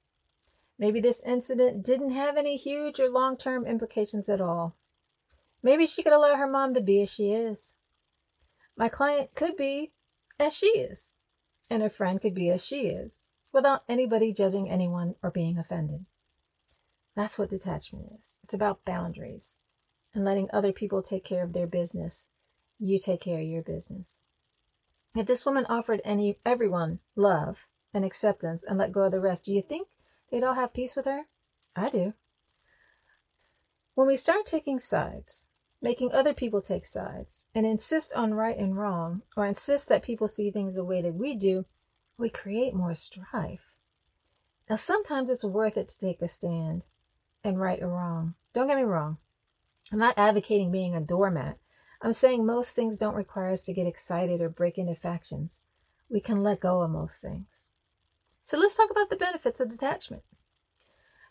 Maybe 0.77 0.99
this 0.99 1.23
incident 1.23 1.83
didn't 1.85 2.11
have 2.11 2.35
any 2.35 2.57
huge 2.57 2.99
or 2.99 3.09
long 3.09 3.37
term 3.37 3.65
implications 3.65 4.27
at 4.27 4.41
all. 4.41 4.75
Maybe 5.61 5.85
she 5.85 6.03
could 6.03 6.13
allow 6.13 6.35
her 6.35 6.47
mom 6.47 6.73
to 6.73 6.81
be 6.81 7.01
as 7.01 7.13
she 7.13 7.31
is. 7.31 7.75
My 8.75 8.89
client 8.89 9.35
could 9.35 9.57
be 9.57 9.91
as 10.39 10.55
she 10.55 10.67
is, 10.67 11.17
and 11.69 11.81
her 11.83 11.89
friend 11.89 12.21
could 12.21 12.33
be 12.33 12.49
as 12.49 12.65
she 12.65 12.87
is 12.87 13.25
without 13.51 13.83
anybody 13.89 14.31
judging 14.33 14.69
anyone 14.69 15.15
or 15.21 15.31
being 15.31 15.57
offended. 15.57 16.05
That's 17.15 17.37
what 17.37 17.49
detachment 17.49 18.07
is. 18.17 18.39
It's 18.43 18.53
about 18.53 18.85
boundaries 18.85 19.59
and 20.13 20.25
letting 20.25 20.49
other 20.51 20.71
people 20.71 21.01
take 21.01 21.23
care 21.23 21.43
of 21.43 21.53
their 21.53 21.67
business. 21.67 22.29
You 22.79 22.97
take 22.97 23.21
care 23.21 23.39
of 23.39 23.45
your 23.45 23.61
business. 23.61 24.21
If 25.15 25.25
this 25.25 25.45
woman 25.45 25.65
offered 25.67 26.01
any 26.03 26.37
everyone 26.45 26.99
love 27.15 27.67
and 27.93 28.05
acceptance 28.05 28.63
and 28.63 28.77
let 28.77 28.91
go 28.91 29.01
of 29.01 29.11
the 29.11 29.19
rest, 29.19 29.45
do 29.45 29.53
you 29.53 29.61
think 29.61 29.87
they'd 30.31 30.43
all 30.43 30.53
have 30.53 30.73
peace 30.73 30.95
with 30.95 31.05
her? 31.05 31.23
I 31.75 31.89
do. 31.89 32.13
When 33.95 34.07
we 34.07 34.15
start 34.15 34.45
taking 34.45 34.79
sides, 34.79 35.47
making 35.81 36.11
other 36.11 36.33
people 36.33 36.61
take 36.61 36.85
sides, 36.85 37.47
and 37.55 37.65
insist 37.65 38.13
on 38.13 38.33
right 38.33 38.57
and 38.57 38.77
wrong, 38.77 39.23
or 39.35 39.45
insist 39.45 39.89
that 39.89 40.03
people 40.03 40.27
see 40.27 40.51
things 40.51 40.75
the 40.75 40.83
way 40.83 41.01
that 41.01 41.15
we 41.15 41.35
do, 41.35 41.65
we 42.17 42.29
create 42.29 42.73
more 42.73 42.93
strife. 42.93 43.75
Now, 44.69 44.75
sometimes 44.75 45.29
it's 45.29 45.43
worth 45.43 45.77
it 45.77 45.87
to 45.89 45.97
take 45.97 46.21
a 46.21 46.27
stand 46.27 46.85
and 47.43 47.59
right 47.59 47.81
or 47.81 47.89
wrong. 47.89 48.35
Don't 48.53 48.67
get 48.67 48.77
me 48.77 48.83
wrong. 48.83 49.17
I'm 49.91 49.99
not 49.99 50.17
advocating 50.17 50.71
being 50.71 50.95
a 50.95 51.01
doormat. 51.01 51.57
I'm 52.01 52.13
saying 52.13 52.45
most 52.45 52.75
things 52.75 52.97
don't 52.97 53.15
require 53.15 53.49
us 53.49 53.65
to 53.65 53.73
get 53.73 53.87
excited 53.87 54.41
or 54.41 54.49
break 54.49 54.77
into 54.77 54.95
factions. 54.95 55.61
We 56.09 56.21
can 56.21 56.43
let 56.43 56.61
go 56.61 56.81
of 56.81 56.91
most 56.91 57.21
things. 57.21 57.69
So 58.41 58.57
let's 58.57 58.77
talk 58.77 58.89
about 58.89 59.09
the 59.09 59.15
benefits 59.15 59.59
of 59.59 59.69
detachment. 59.69 60.23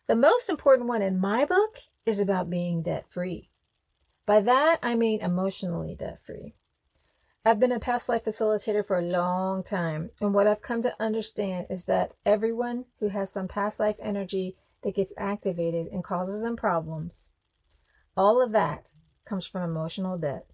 The 0.06 0.16
most 0.16 0.48
important 0.48 0.88
one 0.88 1.02
in 1.02 1.20
my 1.20 1.44
book 1.44 1.78
is 2.06 2.20
about 2.20 2.50
being 2.50 2.82
debt 2.82 3.06
free. 3.08 3.50
By 4.26 4.40
that, 4.40 4.78
I 4.82 4.94
mean 4.94 5.20
emotionally 5.20 5.94
debt 5.94 6.18
free. 6.24 6.54
I've 7.44 7.60
been 7.60 7.72
a 7.72 7.80
past 7.80 8.08
life 8.08 8.24
facilitator 8.24 8.84
for 8.84 8.98
a 8.98 9.02
long 9.02 9.62
time, 9.62 10.10
and 10.20 10.34
what 10.34 10.46
I've 10.46 10.60
come 10.60 10.82
to 10.82 10.94
understand 11.00 11.66
is 11.70 11.84
that 11.84 12.14
everyone 12.26 12.84
who 13.00 13.08
has 13.08 13.32
some 13.32 13.48
past 13.48 13.80
life 13.80 13.96
energy 14.00 14.56
that 14.82 14.94
gets 14.94 15.12
activated 15.18 15.86
and 15.88 16.04
causes 16.04 16.42
them 16.42 16.56
problems, 16.56 17.32
all 18.16 18.40
of 18.42 18.52
that 18.52 18.96
comes 19.24 19.46
from 19.46 19.62
emotional 19.62 20.18
debt. 20.18 20.46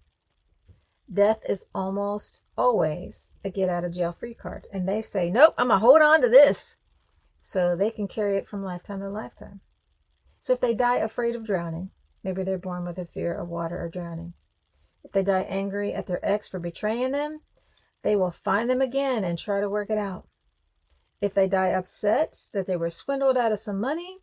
death 1.11 1.39
is 1.47 1.65
almost 1.73 2.41
always 2.57 3.33
a 3.43 3.49
get 3.49 3.69
out 3.69 3.83
of 3.83 3.93
jail 3.93 4.11
free 4.11 4.33
card. 4.33 4.65
And 4.73 4.87
they 4.87 5.01
say, 5.01 5.29
nope, 5.29 5.53
I'm 5.57 5.67
going 5.67 5.79
to 5.79 5.85
hold 5.85 6.01
on 6.01 6.21
to 6.21 6.29
this 6.29 6.77
so 7.39 7.75
they 7.75 7.91
can 7.91 8.07
carry 8.07 8.37
it 8.37 8.47
from 8.47 8.63
lifetime 8.63 8.99
to 8.99 9.09
lifetime. 9.09 9.61
So 10.39 10.53
if 10.53 10.61
they 10.61 10.73
die 10.73 10.97
afraid 10.97 11.35
of 11.35 11.45
drowning, 11.45 11.91
maybe 12.23 12.43
they're 12.43 12.57
born 12.57 12.85
with 12.85 12.97
a 12.97 13.05
fear 13.05 13.33
of 13.33 13.49
water 13.49 13.83
or 13.83 13.89
drowning. 13.89 14.33
If 15.03 15.11
they 15.11 15.23
die 15.23 15.41
angry 15.41 15.93
at 15.93 16.07
their 16.07 16.19
ex 16.23 16.47
for 16.47 16.59
betraying 16.59 17.11
them, 17.11 17.41
they 18.01 18.15
will 18.15 18.31
find 18.31 18.69
them 18.69 18.81
again 18.81 19.23
and 19.23 19.37
try 19.37 19.61
to 19.61 19.69
work 19.69 19.89
it 19.89 19.97
out. 19.97 20.27
If 21.21 21.33
they 21.33 21.47
die 21.47 21.69
upset 21.69 22.49
that 22.53 22.65
they 22.65 22.75
were 22.75 22.89
swindled 22.89 23.37
out 23.37 23.51
of 23.51 23.59
some 23.59 23.79
money, 23.79 24.19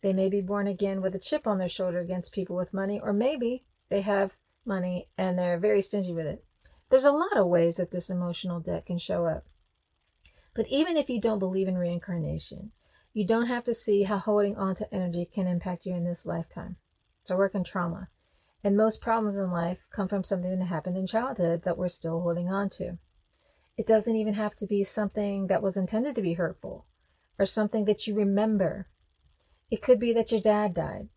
they 0.00 0.12
may 0.12 0.28
be 0.28 0.40
born 0.40 0.66
again 0.66 1.00
with 1.00 1.14
a 1.14 1.18
chip 1.18 1.46
on 1.46 1.58
their 1.58 1.68
shoulder 1.68 2.00
against 2.00 2.32
people 2.32 2.56
with 2.56 2.74
money, 2.74 3.00
or 3.00 3.12
maybe 3.12 3.64
they 3.88 4.02
have 4.02 4.36
money 4.66 5.08
and 5.16 5.38
they're 5.38 5.58
very 5.58 5.80
stingy 5.80 6.12
with 6.12 6.26
it. 6.26 6.44
There's 6.90 7.04
a 7.04 7.12
lot 7.12 7.36
of 7.36 7.46
ways 7.46 7.76
that 7.76 7.90
this 7.90 8.10
emotional 8.10 8.60
debt 8.60 8.86
can 8.86 8.98
show 8.98 9.26
up. 9.26 9.46
But 10.54 10.68
even 10.68 10.96
if 10.96 11.10
you 11.10 11.20
don't 11.20 11.38
believe 11.38 11.68
in 11.68 11.78
reincarnation, 11.78 12.72
you 13.12 13.26
don't 13.26 13.46
have 13.46 13.64
to 13.64 13.74
see 13.74 14.04
how 14.04 14.18
holding 14.18 14.56
on 14.56 14.74
to 14.76 14.94
energy 14.94 15.24
can 15.24 15.46
impact 15.46 15.86
you 15.86 15.94
in 15.94 16.04
this 16.04 16.26
lifetime. 16.26 16.76
So 17.24 17.36
work 17.36 17.54
in 17.54 17.64
trauma. 17.64 18.08
And 18.62 18.76
most 18.76 19.00
problems 19.00 19.36
in 19.36 19.50
life 19.50 19.86
come 19.90 20.08
from 20.08 20.24
something 20.24 20.58
that 20.58 20.66
happened 20.66 20.96
in 20.96 21.06
childhood 21.06 21.62
that 21.62 21.76
we're 21.76 21.88
still 21.88 22.20
holding 22.20 22.48
on 22.48 22.70
to. 22.70 22.98
It 23.76 23.86
doesn't 23.86 24.14
even 24.14 24.34
have 24.34 24.54
to 24.56 24.66
be 24.66 24.84
something 24.84 25.48
that 25.48 25.62
was 25.62 25.76
intended 25.76 26.14
to 26.14 26.22
be 26.22 26.34
hurtful 26.34 26.86
or 27.38 27.46
something 27.46 27.86
that 27.86 28.06
you 28.06 28.14
remember. 28.14 28.88
It 29.70 29.82
could 29.82 29.98
be 29.98 30.12
that 30.12 30.30
your 30.30 30.40
dad 30.40 30.74
died. 30.74 31.08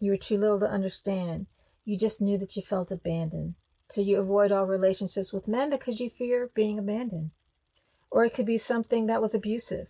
You 0.00 0.12
were 0.12 0.16
too 0.16 0.38
little 0.38 0.60
to 0.60 0.70
understand. 0.70 1.46
You 1.84 1.98
just 1.98 2.20
knew 2.20 2.38
that 2.38 2.56
you 2.56 2.62
felt 2.62 2.90
abandoned. 2.90 3.54
So 3.90 4.00
you 4.00 4.18
avoid 4.18 4.52
all 4.52 4.64
relationships 4.64 5.32
with 5.32 5.48
men 5.48 5.70
because 5.70 6.00
you 6.00 6.08
fear 6.08 6.50
being 6.54 6.78
abandoned. 6.78 7.30
Or 8.10 8.24
it 8.24 8.32
could 8.34 8.46
be 8.46 8.58
something 8.58 9.06
that 9.06 9.20
was 9.20 9.34
abusive, 9.34 9.88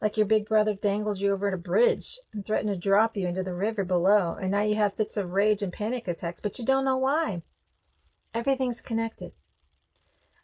like 0.00 0.16
your 0.16 0.26
big 0.26 0.46
brother 0.46 0.74
dangled 0.74 1.20
you 1.20 1.32
over 1.32 1.48
a 1.48 1.58
bridge 1.58 2.18
and 2.32 2.44
threatened 2.44 2.72
to 2.72 2.78
drop 2.78 3.16
you 3.16 3.26
into 3.26 3.42
the 3.42 3.54
river 3.54 3.84
below, 3.84 4.36
and 4.40 4.50
now 4.52 4.62
you 4.62 4.76
have 4.76 4.94
fits 4.94 5.16
of 5.16 5.32
rage 5.32 5.62
and 5.62 5.72
panic 5.72 6.06
attacks, 6.06 6.40
but 6.40 6.58
you 6.58 6.64
don't 6.64 6.84
know 6.84 6.96
why. 6.96 7.42
Everything's 8.34 8.80
connected. 8.80 9.32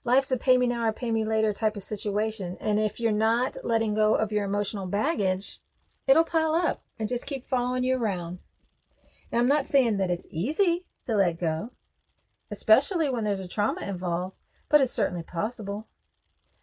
Life's 0.04 0.32
a 0.32 0.36
pay 0.36 0.58
me 0.58 0.66
now 0.66 0.84
or 0.84 0.92
pay 0.92 1.12
me 1.12 1.24
later 1.24 1.52
type 1.52 1.76
of 1.76 1.82
situation, 1.82 2.56
and 2.60 2.78
if 2.78 2.98
you're 2.98 3.12
not 3.12 3.56
letting 3.62 3.94
go 3.94 4.14
of 4.16 4.32
your 4.32 4.44
emotional 4.44 4.86
baggage, 4.86 5.60
it'll 6.08 6.24
pile 6.24 6.54
up 6.54 6.82
and 6.98 7.08
just 7.08 7.26
keep 7.26 7.44
following 7.44 7.84
you 7.84 7.96
around. 7.96 8.40
Now, 9.30 9.38
I'm 9.38 9.46
not 9.46 9.66
saying 9.66 9.98
that 9.98 10.10
it's 10.10 10.26
easy 10.30 10.86
to 11.04 11.14
let 11.14 11.38
go, 11.38 11.70
especially 12.50 13.08
when 13.08 13.22
there's 13.22 13.40
a 13.40 13.48
trauma 13.48 13.82
involved, 13.82 14.36
but 14.68 14.80
it's 14.80 14.92
certainly 14.92 15.22
possible. 15.22 15.86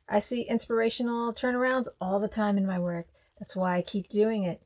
I 0.07 0.19
see 0.19 0.41
inspirational 0.41 1.33
turnarounds 1.33 1.87
all 2.01 2.19
the 2.19 2.27
time 2.27 2.57
in 2.57 2.65
my 2.65 2.79
work. 2.79 3.07
That's 3.39 3.55
why 3.55 3.77
I 3.77 3.81
keep 3.81 4.09
doing 4.09 4.43
it. 4.43 4.61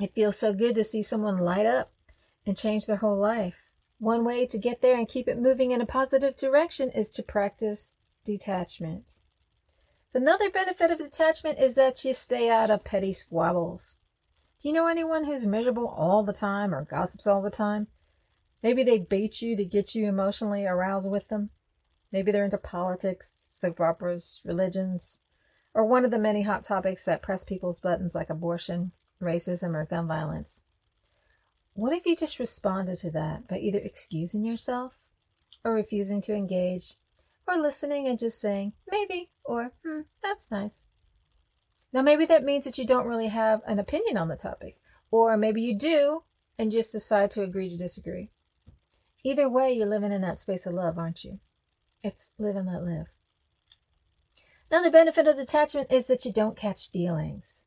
It 0.00 0.14
feels 0.14 0.38
so 0.38 0.52
good 0.52 0.74
to 0.74 0.84
see 0.84 1.02
someone 1.02 1.38
light 1.38 1.66
up 1.66 1.92
and 2.44 2.56
change 2.56 2.86
their 2.86 2.96
whole 2.96 3.16
life. 3.18 3.65
One 3.98 4.24
way 4.24 4.46
to 4.46 4.58
get 4.58 4.82
there 4.82 4.96
and 4.96 5.08
keep 5.08 5.26
it 5.26 5.38
moving 5.38 5.70
in 5.70 5.80
a 5.80 5.86
positive 5.86 6.36
direction 6.36 6.90
is 6.90 7.08
to 7.10 7.22
practice 7.22 7.94
detachment. 8.24 9.20
Another 10.14 10.50
benefit 10.50 10.90
of 10.90 10.98
detachment 10.98 11.58
is 11.58 11.74
that 11.74 12.04
you 12.04 12.12
stay 12.12 12.50
out 12.50 12.70
of 12.70 12.84
petty 12.84 13.12
squabbles. 13.12 13.96
Do 14.60 14.68
you 14.68 14.74
know 14.74 14.86
anyone 14.86 15.24
who's 15.24 15.46
miserable 15.46 15.86
all 15.86 16.22
the 16.22 16.32
time 16.32 16.74
or 16.74 16.84
gossips 16.84 17.26
all 17.26 17.42
the 17.42 17.50
time? 17.50 17.88
Maybe 18.62 18.82
they 18.82 18.98
bait 18.98 19.42
you 19.42 19.56
to 19.56 19.64
get 19.64 19.94
you 19.94 20.08
emotionally 20.08 20.66
aroused 20.66 21.10
with 21.10 21.28
them. 21.28 21.50
Maybe 22.12 22.32
they're 22.32 22.44
into 22.44 22.58
politics, 22.58 23.32
soap 23.36 23.80
operas, 23.80 24.40
religions, 24.44 25.20
or 25.74 25.84
one 25.84 26.04
of 26.04 26.10
the 26.10 26.18
many 26.18 26.42
hot 26.42 26.62
topics 26.62 27.04
that 27.04 27.22
press 27.22 27.44
people's 27.44 27.80
buttons 27.80 28.14
like 28.14 28.30
abortion, 28.30 28.92
racism, 29.20 29.74
or 29.74 29.84
gun 29.84 30.06
violence. 30.06 30.62
What 31.76 31.92
if 31.92 32.06
you 32.06 32.16
just 32.16 32.38
responded 32.38 32.96
to 33.00 33.10
that 33.10 33.46
by 33.48 33.58
either 33.58 33.78
excusing 33.78 34.42
yourself 34.44 34.96
or 35.62 35.74
refusing 35.74 36.22
to 36.22 36.34
engage 36.34 36.94
or 37.46 37.58
listening 37.58 38.08
and 38.08 38.18
just 38.18 38.40
saying, 38.40 38.72
maybe, 38.90 39.28
or, 39.44 39.72
hmm, 39.84 40.00
that's 40.22 40.50
nice. 40.50 40.84
Now, 41.92 42.00
maybe 42.00 42.24
that 42.24 42.44
means 42.44 42.64
that 42.64 42.78
you 42.78 42.86
don't 42.86 43.06
really 43.06 43.28
have 43.28 43.60
an 43.66 43.78
opinion 43.78 44.16
on 44.16 44.28
the 44.28 44.36
topic, 44.36 44.78
or 45.10 45.36
maybe 45.36 45.60
you 45.60 45.76
do 45.76 46.22
and 46.58 46.70
just 46.72 46.92
decide 46.92 47.30
to 47.32 47.42
agree 47.42 47.68
to 47.68 47.76
disagree. 47.76 48.30
Either 49.22 49.46
way, 49.46 49.70
you're 49.70 49.86
living 49.86 50.12
in 50.12 50.22
that 50.22 50.38
space 50.38 50.64
of 50.64 50.72
love, 50.72 50.96
aren't 50.96 51.24
you? 51.24 51.40
It's 52.02 52.32
live 52.38 52.56
and 52.56 52.68
let 52.68 52.84
live. 52.84 53.08
Now, 54.72 54.82
the 54.82 54.90
benefit 54.90 55.28
of 55.28 55.36
detachment 55.36 55.92
is 55.92 56.06
that 56.06 56.24
you 56.24 56.32
don't 56.32 56.56
catch 56.56 56.90
feelings. 56.90 57.66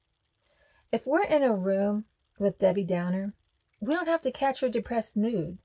If 0.91 1.05
we're 1.05 1.25
in 1.25 1.43
a 1.43 1.53
room 1.53 2.05
with 2.39 2.57
Debbie 2.57 2.83
Downer, 2.83 3.35
we 3.79 3.93
don't 3.93 4.07
have 4.07 4.21
to 4.21 4.31
catch 4.31 4.61
her 4.61 4.69
depressed 4.69 5.15
mood. 5.15 5.57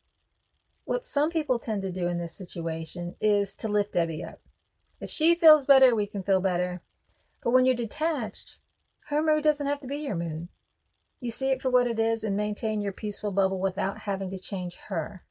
What 0.84 1.04
some 1.04 1.30
people 1.30 1.58
tend 1.58 1.82
to 1.82 1.92
do 1.92 2.06
in 2.06 2.18
this 2.18 2.36
situation 2.36 3.16
is 3.20 3.54
to 3.56 3.68
lift 3.68 3.94
Debbie 3.94 4.22
up. 4.22 4.40
If 5.00 5.10
she 5.10 5.34
feels 5.34 5.66
better, 5.66 5.94
we 5.94 6.06
can 6.06 6.22
feel 6.22 6.40
better. 6.40 6.82
But 7.42 7.50
when 7.50 7.66
you're 7.66 7.74
detached, 7.74 8.58
her 9.06 9.22
mood 9.22 9.42
doesn't 9.42 9.66
have 9.66 9.80
to 9.80 9.86
be 9.86 9.96
your 9.96 10.14
mood. 10.14 10.48
You 11.20 11.30
see 11.30 11.50
it 11.50 11.62
for 11.62 11.70
what 11.70 11.86
it 11.86 11.98
is 11.98 12.22
and 12.22 12.36
maintain 12.36 12.80
your 12.80 12.92
peaceful 12.92 13.32
bubble 13.32 13.60
without 13.60 14.00
having 14.00 14.30
to 14.30 14.38
change 14.38 14.76
her. 14.88 15.24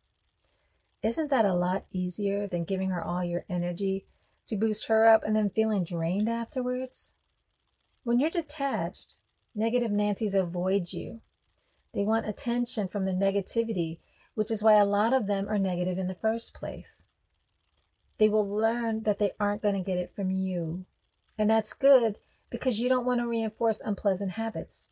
Isn't 1.03 1.29
that 1.29 1.45
a 1.45 1.53
lot 1.53 1.85
easier 1.91 2.47
than 2.47 2.63
giving 2.63 2.89
her 2.89 3.03
all 3.03 3.23
your 3.23 3.45
energy 3.49 4.05
to 4.47 4.55
boost 4.55 4.87
her 4.87 5.05
up 5.05 5.23
and 5.23 5.35
then 5.35 5.49
feeling 5.49 5.83
drained 5.83 6.29
afterwards? 6.29 7.13
When 8.03 8.19
you're 8.19 8.29
detached, 8.29 9.17
negative 9.53 9.91
Nancy's 9.91 10.33
avoid 10.33 10.93
you. 10.93 11.21
They 11.93 12.03
want 12.03 12.27
attention 12.27 12.87
from 12.87 13.05
the 13.05 13.11
negativity, 13.11 13.99
which 14.33 14.49
is 14.49 14.63
why 14.63 14.73
a 14.73 14.85
lot 14.85 15.13
of 15.13 15.27
them 15.27 15.47
are 15.47 15.59
negative 15.59 15.97
in 15.97 16.07
the 16.07 16.15
first 16.15 16.53
place. 16.53 17.05
They 18.17 18.29
will 18.29 18.47
learn 18.47 19.03
that 19.03 19.19
they 19.19 19.31
aren't 19.39 19.61
going 19.61 19.75
to 19.75 19.81
get 19.81 19.97
it 19.97 20.15
from 20.15 20.31
you. 20.31 20.85
And 21.37 21.49
that's 21.49 21.73
good 21.73 22.19
because 22.49 22.79
you 22.79 22.89
don't 22.89 23.05
want 23.05 23.19
to 23.19 23.27
reinforce 23.27 23.81
unpleasant 23.81 24.31
habits. 24.31 24.89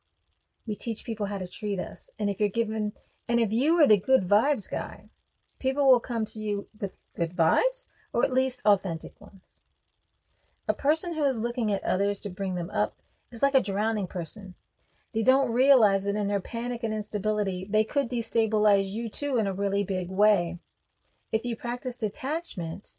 We 0.65 0.75
teach 0.75 1.03
people 1.03 1.27
how 1.27 1.38
to 1.38 1.48
treat 1.48 1.79
us. 1.79 2.10
And 2.20 2.29
if 2.29 2.39
you're 2.39 2.50
given, 2.50 2.93
and 3.27 3.39
if 3.39 3.51
you 3.51 3.75
are 3.79 3.88
the 3.88 3.98
good 3.98 4.27
vibes 4.27 4.70
guy, 4.70 5.10
people 5.60 5.88
will 5.88 6.00
come 6.00 6.25
to 6.25 6.39
you 6.39 6.67
with 6.79 6.93
good 7.15 7.36
vibes 7.36 7.88
or 8.13 8.24
at 8.24 8.34
least 8.34 8.62
authentic 8.65 9.20
ones. 9.20 9.62
A 10.67 10.74
person 10.74 11.15
who 11.15 11.24
is 11.24 11.39
looking 11.39 11.72
at 11.72 11.84
others 11.84 12.20
to 12.20 12.29
bring 12.29 12.55
them 12.55 12.70
up 12.70 12.98
is 13.31 13.41
like 13.41 13.55
a 13.55 13.62
drowning 13.62 14.08
person. 14.08 14.55
They 15.13 15.24
don't 15.24 15.51
realize 15.51 16.06
that 16.06 16.15
in 16.15 16.27
their 16.27 16.39
panic 16.39 16.84
and 16.84 16.94
instability, 16.94 17.68
they 17.70 17.84
could 17.84 18.10
destabilize 18.10 18.89
you 18.89 19.10
too 19.10 19.38
in 19.38 19.48
a 19.48 19.53
really 19.53 19.84
big 19.84 20.10
way. 20.10 20.60
If 21.32 21.46
you 21.46 21.56
practice 21.56 21.98
detachment, 21.98 22.98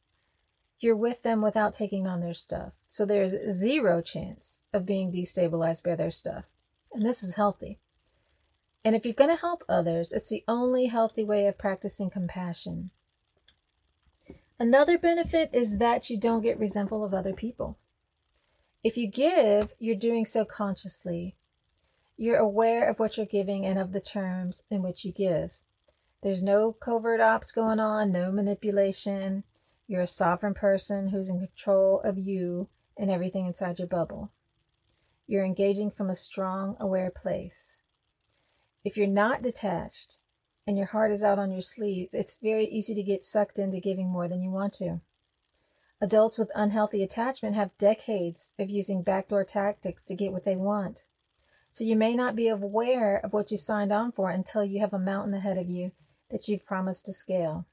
you're 0.79 0.97
with 0.97 1.23
them 1.23 1.41
without 1.41 1.73
taking 1.73 2.07
on 2.07 2.21
their 2.21 2.35
stuff. 2.35 2.73
So 2.87 3.07
there's 3.07 3.37
zero 3.51 4.03
chance 4.03 4.63
of 4.73 4.85
being 4.85 5.11
destabilized 5.13 5.85
by 5.85 5.95
their 5.95 6.11
stuff. 6.11 6.47
And 6.93 7.03
this 7.03 7.23
is 7.23 7.37
healthy. 7.37 7.79
And 8.85 8.97
if 8.97 9.05
you're 9.05 9.15
going 9.15 9.31
to 9.31 9.41
help 9.41 9.65
others, 9.69 10.13
it's 10.13 10.29
the 10.29 10.45
only 10.49 10.87
healthy 10.87 11.25
way 11.25 11.47
of 11.47 11.57
practicing 11.57 12.11
compassion. 12.11 12.91
Another 14.59 14.99
benefit 14.99 15.51
is 15.53 15.79
that 15.79 16.11
you 16.11 16.19
don't 16.19 16.43
get 16.43 16.59
resentful 16.59 17.05
of 17.05 17.15
other 17.15 17.33
people. 17.33 17.79
If 18.85 18.97
you 18.97 19.07
give, 19.07 19.73
you're 19.79 19.95
doing 19.95 20.27
so 20.27 20.45
consciously. 20.45 21.37
You're 22.17 22.37
aware 22.37 22.89
of 22.89 22.99
what 22.99 23.17
you're 23.17 23.27
giving 23.27 23.65
and 23.65 23.79
of 23.79 23.93
the 23.93 24.01
terms 24.01 24.65
in 24.71 24.83
which 24.83 25.05
you 25.05 25.13
give. 25.13 25.61
There's 26.23 26.43
no 26.43 26.73
covert 26.73 27.21
ops 27.21 27.51
going 27.53 27.81
on, 27.81 28.13
no 28.13 28.31
manipulation. 28.31 29.45
You're 29.89 30.03
a 30.03 30.07
sovereign 30.07 30.55
person 30.55 31.09
who's 31.09 31.29
in 31.29 31.41
control 31.41 32.01
of 32.01 32.19
you 32.19 32.69
and 32.97 33.11
everything 33.11 33.47
inside 33.47 33.79
your 33.79 33.89
bubble. 33.89 34.31
You're 35.27 35.45
engaging 35.45 35.91
from 35.91 36.11
a 36.11 36.15
strong, 36.15 36.77
aware 36.79 37.11
place. 37.11 37.81
If 38.85 38.97
you're 38.97 39.07
not 39.07 39.43
detached 39.43 40.19
and 40.67 40.77
your 40.77 40.87
heart 40.87 41.11
is 41.11 41.25
out 41.25 41.39
on 41.39 41.51
your 41.51 41.61
sleeve, 41.61 42.09
it's 42.13 42.39
very 42.41 42.67
easy 42.67 42.95
to 42.95 43.03
get 43.03 43.25
sucked 43.25 43.59
into 43.59 43.81
giving 43.81 44.09
more 44.09 44.29
than 44.29 44.43
you 44.43 44.51
want 44.51 44.75
to. 44.75 45.01
Adults 46.01 46.37
with 46.37 46.51
unhealthy 46.55 47.03
attachment 47.03 47.55
have 47.55 47.77
decades 47.79 48.53
of 48.59 48.71
using 48.71 49.03
backdoor 49.03 49.45
tactics 49.45 50.05
to 50.05 50.15
get 50.15 50.33
what 50.33 50.45
they 50.45 50.57
want. 50.57 51.07
So 51.73 51.85
you 51.85 51.97
may 51.97 52.15
not 52.15 52.37
be 52.37 52.49
aware 52.49 53.17
of 53.17 53.33
what 53.33 53.51
you 53.51 53.57
signed 53.57 53.93
on 53.93 54.13
for 54.13 54.29
until 54.29 54.63
you 54.63 54.81
have 54.81 54.93
a 54.93 54.99
mountain 54.99 55.33
ahead 55.33 55.57
of 55.57 55.71
you 55.71 55.93
that 56.29 56.47
you've 56.47 56.67
promised 56.67 57.07
to 57.07 57.15
scale. 57.15 57.67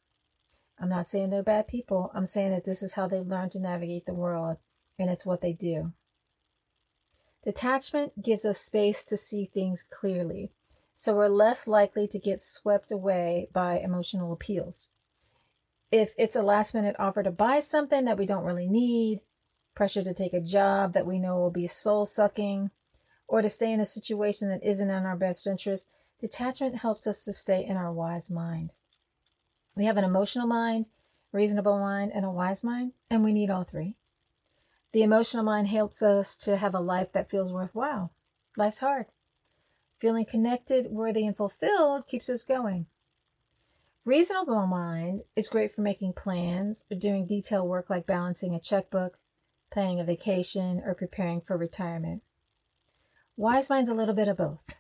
I'm 0.80 0.88
not 0.88 1.06
saying 1.06 1.32
they're 1.32 1.44
bad 1.44 1.68
people. 1.68 2.10
I'm 2.14 2.26
saying 2.26 2.52
that 2.52 2.64
this 2.64 2.82
is 2.82 2.94
how 2.94 3.10
they've 3.10 3.28
learned 3.28 3.52
to 3.52 3.60
navigate 3.60 4.06
the 4.06 4.14
world, 4.14 4.56
and 4.98 5.10
it's 5.10 5.26
what 5.26 5.42
they 5.42 5.52
do. 5.52 5.92
Detachment 7.44 8.24
gives 8.24 8.46
us 8.46 8.58
space 8.58 9.04
to 9.04 9.18
see 9.18 9.44
things 9.44 9.84
clearly 9.84 10.50
so 10.96 11.14
we're 11.14 11.30
less 11.30 11.66
likely 11.66 12.10
to 12.10 12.20
get 12.20 12.42
swept 12.42 12.92
away 12.92 13.48
by 13.54 13.80
emotional 13.80 14.34
appeals. 14.34 14.90
If 15.94 16.14
it's 16.18 16.36
a 16.36 16.42
last 16.42 16.74
minute 16.74 16.98
offer 17.00 17.24
to 17.24 17.32
buy 17.32 17.62
something 17.62 18.04
that 18.04 18.18
we 18.18 18.26
don't 18.26 18.44
really 18.44 18.68
need, 18.68 19.22
pressure 19.76 20.02
to 20.02 20.14
take 20.14 20.34
a 20.34 20.42
job 20.42 20.92
that 20.92 21.06
we 21.06 21.18
know 21.18 21.38
will 21.38 21.52
be 21.52 21.68
soul 21.68 22.06
sucking, 22.06 22.72
or 23.30 23.44
to 23.44 23.48
stay 23.48 23.72
in 23.72 23.80
a 23.80 23.86
situation 23.86 24.50
that 24.50 24.64
isn't 24.64 24.90
in 24.90 25.06
our 25.06 25.16
best 25.16 25.46
interest, 25.46 25.88
detachment 26.20 26.78
helps 26.78 27.06
us 27.06 27.24
to 27.24 27.32
stay 27.32 27.64
in 27.64 27.78
our 27.78 27.94
wise 27.94 28.30
mind. 28.30 28.74
We 29.78 29.86
have 29.86 29.98
an 29.98 30.04
emotional 30.04 30.48
mind, 30.48 30.88
reasonable 31.32 31.80
mind, 31.80 32.12
and 32.14 32.26
a 32.26 32.32
wise 32.32 32.64
mind, 32.64 32.94
and 33.10 33.24
we 33.24 33.32
need 33.32 33.52
all 33.52 33.64
three. 33.64 33.96
The 34.92 35.04
emotional 35.04 35.44
mind 35.44 35.68
helps 35.68 36.02
us 36.02 36.36
to 36.38 36.58
have 36.58 36.74
a 36.74 36.80
life 36.80 37.12
that 37.12 37.30
feels 37.30 37.54
worthwhile. 37.54 38.12
Life's 38.58 38.80
hard. 38.80 39.06
Feeling 40.00 40.26
connected, 40.26 40.88
worthy, 40.88 41.28
and 41.28 41.38
fulfilled 41.38 42.08
keeps 42.08 42.30
us 42.30 42.44
going. 42.44 42.88
Reasonable 44.06 44.66
mind 44.66 45.22
is 45.36 45.50
great 45.50 45.72
for 45.72 45.82
making 45.82 46.14
plans 46.14 46.86
or 46.90 46.98
doing 46.98 47.28
detailed 47.28 47.70
work 47.70 47.92
like 47.92 48.08
balancing 48.08 48.56
a 48.56 48.60
checkbook, 48.60 49.20
planning 49.72 50.00
a 50.00 50.04
vacation, 50.04 50.82
or 50.84 50.96
preparing 50.96 51.42
for 51.42 51.56
retirement. 51.56 52.24
Wise 53.40 53.70
mind's 53.70 53.90
a 53.90 53.94
little 53.94 54.14
bit 54.14 54.28
of 54.28 54.36
both, 54.36 54.76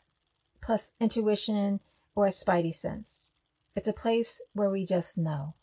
plus 0.62 0.92
intuition 1.00 1.80
or 2.14 2.26
a 2.26 2.30
spidey 2.30 2.74
sense. 2.74 3.32
It's 3.74 3.88
a 3.88 3.94
place 3.94 4.42
where 4.52 4.70
we 4.70 4.84
just 4.84 5.18
know. 5.18 5.54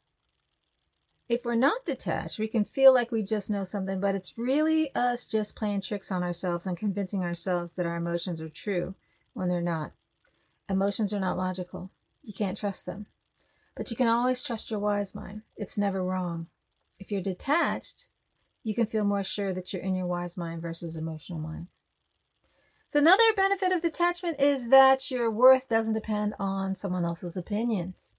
If 1.28 1.44
we're 1.44 1.56
not 1.56 1.84
detached, 1.84 2.38
we 2.38 2.48
can 2.48 2.64
feel 2.64 2.94
like 2.94 3.12
we 3.12 3.22
just 3.22 3.50
know 3.50 3.64
something, 3.64 4.00
but 4.00 4.14
it's 4.14 4.38
really 4.38 4.94
us 4.94 5.26
just 5.26 5.56
playing 5.56 5.82
tricks 5.82 6.10
on 6.10 6.22
ourselves 6.22 6.66
and 6.66 6.74
convincing 6.74 7.22
ourselves 7.22 7.74
that 7.74 7.84
our 7.84 7.96
emotions 7.96 8.40
are 8.40 8.48
true 8.48 8.94
when 9.34 9.50
they're 9.50 9.60
not. 9.60 9.92
Emotions 10.66 11.12
are 11.12 11.20
not 11.20 11.36
logical. 11.36 11.90
You 12.22 12.32
can't 12.32 12.56
trust 12.56 12.86
them. 12.86 13.04
But 13.74 13.90
you 13.90 13.96
can 13.98 14.08
always 14.08 14.42
trust 14.42 14.70
your 14.70 14.80
wise 14.80 15.14
mind. 15.14 15.42
It's 15.54 15.76
never 15.76 16.02
wrong. 16.02 16.46
If 16.98 17.12
you're 17.12 17.20
detached, 17.20 18.06
you 18.64 18.74
can 18.74 18.86
feel 18.86 19.04
more 19.04 19.22
sure 19.22 19.52
that 19.52 19.74
you're 19.74 19.82
in 19.82 19.96
your 19.96 20.06
wise 20.06 20.38
mind 20.38 20.62
versus 20.62 20.96
emotional 20.96 21.38
mind. 21.38 21.66
So, 22.88 23.00
another 23.00 23.32
benefit 23.34 23.72
of 23.72 23.82
detachment 23.82 24.40
is 24.40 24.68
that 24.68 25.10
your 25.10 25.28
worth 25.28 25.68
doesn't 25.68 25.94
depend 25.94 26.34
on 26.38 26.76
someone 26.76 27.04
else's 27.04 27.36
opinions. 27.36 28.14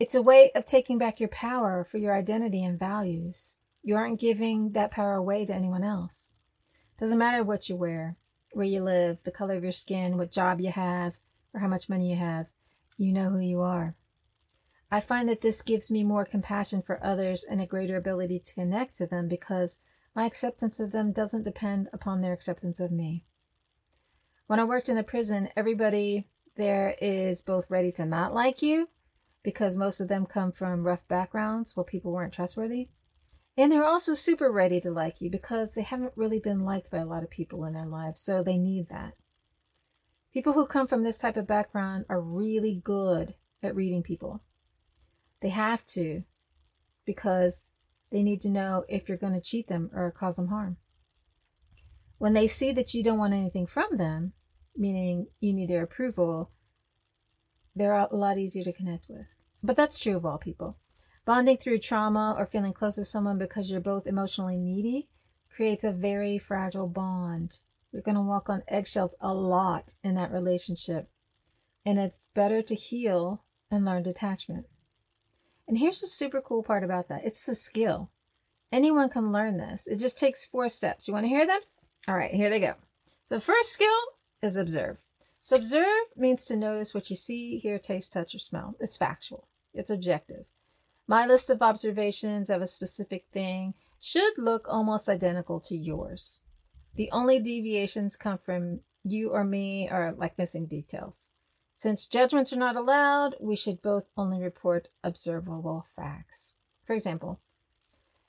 It's 0.00 0.14
a 0.14 0.22
way 0.22 0.50
of 0.54 0.64
taking 0.64 0.96
back 0.96 1.20
your 1.20 1.28
power 1.28 1.84
for 1.84 1.98
your 1.98 2.14
identity 2.14 2.64
and 2.64 2.78
values. 2.78 3.56
You 3.82 3.96
aren't 3.96 4.20
giving 4.20 4.72
that 4.72 4.90
power 4.90 5.14
away 5.14 5.44
to 5.44 5.54
anyone 5.54 5.84
else. 5.84 6.30
Doesn't 6.98 7.18
matter 7.18 7.44
what 7.44 7.68
you 7.68 7.76
wear, 7.76 8.16
where 8.52 8.66
you 8.66 8.82
live, 8.82 9.22
the 9.22 9.30
color 9.30 9.54
of 9.54 9.62
your 9.62 9.72
skin, 9.72 10.16
what 10.16 10.32
job 10.32 10.60
you 10.60 10.72
have, 10.72 11.18
or 11.52 11.60
how 11.60 11.68
much 11.68 11.90
money 11.90 12.10
you 12.10 12.16
have. 12.16 12.48
You 12.96 13.12
know 13.12 13.28
who 13.28 13.40
you 13.40 13.60
are. 13.60 13.96
I 14.90 15.00
find 15.00 15.28
that 15.28 15.42
this 15.42 15.60
gives 15.60 15.90
me 15.90 16.04
more 16.04 16.24
compassion 16.24 16.80
for 16.80 16.98
others 17.04 17.44
and 17.44 17.60
a 17.60 17.66
greater 17.66 17.96
ability 17.96 18.38
to 18.38 18.54
connect 18.54 18.96
to 18.96 19.06
them 19.06 19.28
because 19.28 19.78
my 20.16 20.24
acceptance 20.24 20.80
of 20.80 20.92
them 20.92 21.12
doesn't 21.12 21.42
depend 21.42 21.90
upon 21.92 22.22
their 22.22 22.32
acceptance 22.32 22.80
of 22.80 22.90
me. 22.90 23.26
When 24.46 24.58
I 24.58 24.64
worked 24.64 24.88
in 24.88 24.96
a 24.96 25.02
prison, 25.02 25.50
everybody 25.54 26.26
there 26.56 26.96
is 27.02 27.42
both 27.42 27.70
ready 27.70 27.92
to 27.92 28.06
not 28.06 28.32
like 28.32 28.62
you 28.62 28.88
because 29.42 29.76
most 29.76 30.00
of 30.00 30.08
them 30.08 30.24
come 30.24 30.52
from 30.52 30.86
rough 30.86 31.06
backgrounds 31.06 31.76
where 31.76 31.84
people 31.84 32.12
weren't 32.12 32.32
trustworthy. 32.32 32.88
And 33.58 33.70
they're 33.70 33.84
also 33.84 34.14
super 34.14 34.50
ready 34.50 34.80
to 34.80 34.90
like 34.90 35.20
you 35.20 35.30
because 35.30 35.74
they 35.74 35.82
haven't 35.82 36.12
really 36.16 36.38
been 36.38 36.60
liked 36.60 36.90
by 36.90 36.98
a 36.98 37.06
lot 37.06 37.22
of 37.22 37.30
people 37.30 37.64
in 37.66 37.74
their 37.74 37.86
lives, 37.86 38.20
so 38.20 38.42
they 38.42 38.56
need 38.56 38.88
that. 38.88 39.14
People 40.32 40.54
who 40.54 40.66
come 40.66 40.86
from 40.86 41.02
this 41.02 41.18
type 41.18 41.36
of 41.36 41.46
background 41.46 42.06
are 42.08 42.20
really 42.20 42.80
good 42.82 43.34
at 43.62 43.74
reading 43.74 44.02
people. 44.02 44.42
They 45.40 45.50
have 45.50 45.84
to 45.86 46.24
because 47.04 47.70
they 48.10 48.22
need 48.22 48.40
to 48.42 48.48
know 48.48 48.84
if 48.88 49.08
you're 49.08 49.18
going 49.18 49.34
to 49.34 49.40
cheat 49.40 49.68
them 49.68 49.90
or 49.92 50.10
cause 50.10 50.36
them 50.36 50.48
harm. 50.48 50.76
When 52.18 52.32
they 52.32 52.46
see 52.46 52.72
that 52.72 52.94
you 52.94 53.02
don't 53.02 53.18
want 53.18 53.34
anything 53.34 53.66
from 53.66 53.96
them, 53.96 54.32
meaning 54.76 55.26
you 55.40 55.52
need 55.52 55.68
their 55.68 55.82
approval, 55.82 56.52
they're 57.74 57.92
a 57.92 58.08
lot 58.10 58.38
easier 58.38 58.64
to 58.64 58.72
connect 58.72 59.06
with. 59.08 59.34
But 59.62 59.76
that's 59.76 59.98
true 59.98 60.16
of 60.16 60.24
all 60.24 60.38
people. 60.38 60.78
Bonding 61.24 61.56
through 61.56 61.78
trauma 61.78 62.34
or 62.38 62.46
feeling 62.46 62.72
close 62.72 62.94
to 62.94 63.04
someone 63.04 63.36
because 63.36 63.70
you're 63.70 63.80
both 63.80 64.06
emotionally 64.06 64.56
needy 64.56 65.08
creates 65.50 65.84
a 65.84 65.92
very 65.92 66.38
fragile 66.38 66.86
bond. 66.86 67.58
You're 67.92 68.02
going 68.02 68.14
to 68.14 68.22
walk 68.22 68.48
on 68.48 68.62
eggshells 68.68 69.16
a 69.20 69.34
lot 69.34 69.96
in 70.04 70.14
that 70.14 70.32
relationship. 70.32 71.10
And 71.84 71.98
it's 71.98 72.28
better 72.34 72.62
to 72.62 72.74
heal 72.74 73.44
and 73.70 73.84
learn 73.84 74.02
detachment. 74.02 74.66
And 75.68 75.78
here's 75.78 76.00
the 76.00 76.06
super 76.06 76.40
cool 76.40 76.62
part 76.62 76.84
about 76.84 77.08
that 77.08 77.24
it's 77.24 77.46
a 77.48 77.54
skill. 77.54 78.10
Anyone 78.72 79.08
can 79.08 79.32
learn 79.32 79.56
this. 79.56 79.86
It 79.86 79.98
just 79.98 80.18
takes 80.18 80.46
four 80.46 80.68
steps. 80.68 81.06
You 81.06 81.14
want 81.14 81.24
to 81.24 81.28
hear 81.28 81.46
them? 81.46 81.60
All 82.08 82.16
right, 82.16 82.32
here 82.32 82.50
they 82.50 82.60
go. 82.60 82.74
The 83.28 83.40
first 83.40 83.72
skill 83.72 83.88
is 84.42 84.56
observe. 84.56 84.98
So, 85.40 85.56
observe 85.56 86.06
means 86.16 86.44
to 86.46 86.56
notice 86.56 86.92
what 86.92 87.08
you 87.08 87.16
see, 87.16 87.58
hear, 87.58 87.78
taste, 87.78 88.12
touch, 88.12 88.34
or 88.34 88.38
smell. 88.38 88.74
It's 88.80 88.96
factual, 88.96 89.48
it's 89.72 89.90
objective. 89.90 90.46
My 91.06 91.26
list 91.26 91.50
of 91.50 91.62
observations 91.62 92.50
of 92.50 92.62
a 92.62 92.66
specific 92.66 93.26
thing 93.32 93.74
should 94.00 94.38
look 94.38 94.66
almost 94.68 95.08
identical 95.08 95.60
to 95.60 95.76
yours. 95.76 96.42
The 96.96 97.10
only 97.12 97.38
deviations 97.38 98.16
come 98.16 98.38
from 98.38 98.80
you 99.04 99.30
or 99.30 99.44
me 99.44 99.88
or 99.88 100.14
like 100.16 100.36
missing 100.38 100.66
details. 100.66 101.30
Since 101.76 102.06
judgments 102.06 102.54
are 102.54 102.58
not 102.58 102.74
allowed, 102.74 103.36
we 103.38 103.54
should 103.54 103.82
both 103.82 104.08
only 104.16 104.42
report 104.42 104.88
observable 105.04 105.84
facts. 105.94 106.54
For 106.84 106.94
example, 106.94 107.38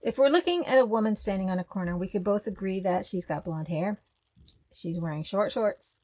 if 0.02 0.18
we're 0.18 0.28
looking 0.28 0.68
at 0.68 0.78
a 0.78 0.86
woman 0.86 1.16
standing 1.16 1.50
on 1.50 1.58
a 1.58 1.64
corner, 1.64 1.98
we 1.98 2.10
could 2.10 2.26
both 2.26 2.46
agree 2.46 2.82
that 2.82 3.06
she's 3.06 3.26
got 3.26 3.46
blonde 3.46 3.70
hair, 3.70 4.02
she's 4.74 5.00
wearing 5.00 5.24
short 5.24 5.54
shorts, 5.54 6.02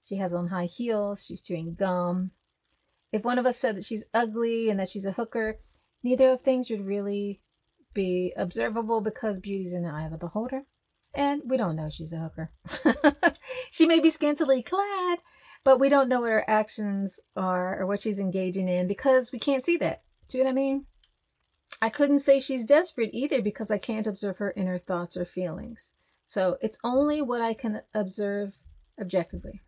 she 0.00 0.16
has 0.16 0.32
on 0.32 0.48
high 0.48 0.66
heels, 0.66 1.26
she's 1.26 1.42
chewing 1.42 1.74
gum. 1.74 2.30
If 3.10 3.24
one 3.24 3.40
of 3.40 3.46
us 3.46 3.58
said 3.58 3.76
that 3.76 3.84
she's 3.84 4.04
ugly 4.14 4.70
and 4.70 4.78
that 4.78 4.88
she's 4.88 5.04
a 5.04 5.12
hooker, 5.12 5.58
neither 6.04 6.30
of 6.30 6.42
things 6.42 6.70
would 6.70 6.86
really 6.86 7.40
be 7.92 8.32
observable 8.36 9.00
because 9.00 9.40
beauty's 9.40 9.74
in 9.74 9.82
the 9.82 9.90
eye 9.90 10.04
of 10.04 10.12
the 10.12 10.16
beholder. 10.16 10.62
And 11.12 11.42
we 11.44 11.56
don't 11.56 11.74
know 11.74 11.90
she's 11.90 12.12
a 12.12 12.18
hooker. 12.18 12.52
she 13.70 13.84
may 13.84 13.98
be 13.98 14.10
scantily 14.10 14.62
clad, 14.62 15.18
but 15.64 15.80
we 15.80 15.88
don't 15.88 16.08
know 16.08 16.20
what 16.20 16.30
her 16.30 16.44
actions 16.48 17.20
are 17.34 17.80
or 17.80 17.86
what 17.86 18.00
she's 18.00 18.20
engaging 18.20 18.68
in 18.68 18.86
because 18.86 19.32
we 19.32 19.38
can't 19.38 19.64
see 19.64 19.76
that. 19.78 20.02
See 20.28 20.38
what 20.38 20.46
I 20.46 20.52
mean? 20.52 20.84
I 21.80 21.88
couldn't 21.88 22.20
say 22.20 22.38
she's 22.38 22.64
desperate 22.64 23.10
either 23.12 23.42
because 23.42 23.70
I 23.70 23.78
can't 23.78 24.06
observe 24.06 24.38
her 24.38 24.52
inner 24.56 24.78
thoughts 24.78 25.16
or 25.16 25.24
feelings. 25.24 25.94
So 26.24 26.56
it's 26.60 26.78
only 26.84 27.20
what 27.20 27.40
I 27.40 27.54
can 27.54 27.82
observe 27.92 28.54
objectively. 29.00 29.62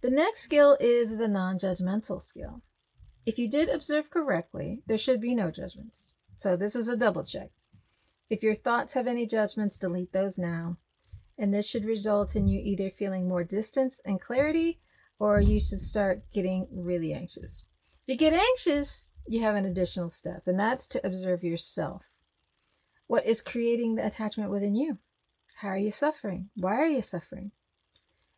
The 0.00 0.10
next 0.10 0.40
skill 0.40 0.76
is 0.80 1.18
the 1.18 1.28
non 1.28 1.58
judgmental 1.58 2.20
skill. 2.20 2.62
If 3.26 3.38
you 3.38 3.48
did 3.48 3.68
observe 3.68 4.10
correctly, 4.10 4.82
there 4.86 4.98
should 4.98 5.20
be 5.20 5.34
no 5.34 5.50
judgments. 5.50 6.14
So 6.36 6.56
this 6.56 6.76
is 6.76 6.88
a 6.88 6.96
double 6.96 7.24
check. 7.24 7.50
If 8.28 8.42
your 8.42 8.54
thoughts 8.54 8.94
have 8.94 9.06
any 9.06 9.26
judgments, 9.26 9.78
delete 9.78 10.12
those 10.12 10.38
now. 10.38 10.78
And 11.38 11.52
this 11.52 11.68
should 11.68 11.84
result 11.84 12.36
in 12.36 12.48
you 12.48 12.60
either 12.62 12.90
feeling 12.90 13.28
more 13.28 13.44
distance 13.44 14.00
and 14.04 14.20
clarity 14.20 14.80
or 15.24 15.40
you 15.40 15.58
should 15.58 15.80
start 15.80 16.22
getting 16.34 16.66
really 16.70 17.14
anxious. 17.14 17.64
If 18.06 18.12
you 18.12 18.16
get 18.18 18.34
anxious, 18.34 19.08
you 19.26 19.40
have 19.40 19.54
an 19.54 19.64
additional 19.64 20.10
step, 20.10 20.42
and 20.46 20.60
that's 20.60 20.86
to 20.88 21.06
observe 21.06 21.42
yourself. 21.42 22.10
What 23.06 23.24
is 23.24 23.40
creating 23.40 23.94
the 23.94 24.06
attachment 24.06 24.50
within 24.50 24.74
you? 24.74 24.98
How 25.56 25.68
are 25.68 25.78
you 25.78 25.90
suffering? 25.90 26.50
Why 26.56 26.74
are 26.74 26.86
you 26.86 27.00
suffering? 27.00 27.52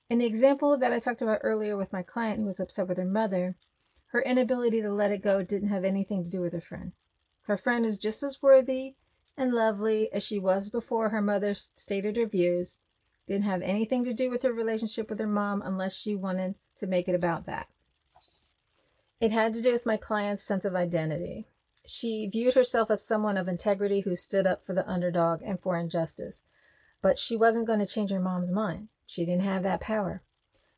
In 0.09 0.21
the 0.21 0.27
example 0.27 0.79
that 0.79 0.93
I 0.93 1.01
talked 1.01 1.23
about 1.23 1.41
earlier 1.43 1.77
with 1.77 1.93
my 1.93 2.03
client 2.03 2.39
who 2.39 2.47
was 2.47 2.61
upset 2.61 2.87
with 2.87 2.99
her 2.99 3.05
mother, 3.05 3.57
her 4.13 4.23
inability 4.23 4.81
to 4.83 4.91
let 4.93 5.11
it 5.11 5.25
go 5.25 5.43
didn't 5.43 5.71
have 5.71 5.83
anything 5.83 6.23
to 6.23 6.31
do 6.31 6.41
with 6.41 6.53
her 6.53 6.61
friend. 6.61 6.93
Her 7.47 7.57
friend 7.57 7.85
is 7.85 7.99
just 7.99 8.23
as 8.23 8.41
worthy 8.41 8.95
and 9.37 9.53
lovely 9.53 10.09
as 10.13 10.25
she 10.25 10.39
was 10.39 10.71
before 10.71 11.09
her 11.09 11.21
mother 11.21 11.53
stated 11.53 12.17
her 12.17 12.27
views, 12.27 12.79
didn't 13.27 13.43
have 13.43 13.63
anything 13.63 14.05
to 14.05 14.15
do 14.15 14.31
with 14.31 14.45
her 14.45 14.53
relationship 14.53 15.11
with 15.11 15.19
her 15.19 15.27
mom 15.27 15.63
unless 15.67 15.99
she 15.99 16.15
wanted 16.15 16.55
to 16.77 16.87
make 16.87 17.09
it 17.09 17.15
about 17.15 17.47
that. 17.47 17.69
It 19.21 19.31
had 19.31 19.55
to 19.55 19.63
do 19.63 19.73
with 19.73 19.87
my 19.87 19.97
client's 19.97 20.43
sense 20.43 20.65
of 20.65 20.75
identity. 20.75 21.47
She 21.87 22.29
viewed 22.29 22.55
herself 22.55 22.91
as 22.91 23.07
someone 23.07 23.37
of 23.37 23.49
integrity 23.49 24.01
who 24.01 24.15
stood 24.15 24.47
up 24.47 24.65
for 24.65 24.75
the 24.75 24.89
underdog 24.89 25.41
and 25.43 25.61
for 25.61 25.77
injustice, 25.77 26.45
but 27.01 27.19
she 27.19 27.37
wasn't 27.37 27.67
going 27.67 27.79
to 27.79 27.87
change 27.87 28.11
her 28.11 28.21
mom's 28.21 28.53
mind. 28.53 28.89
She 29.07 29.25
didn't 29.25 29.43
have 29.43 29.63
that 29.63 29.81
power. 29.81 30.23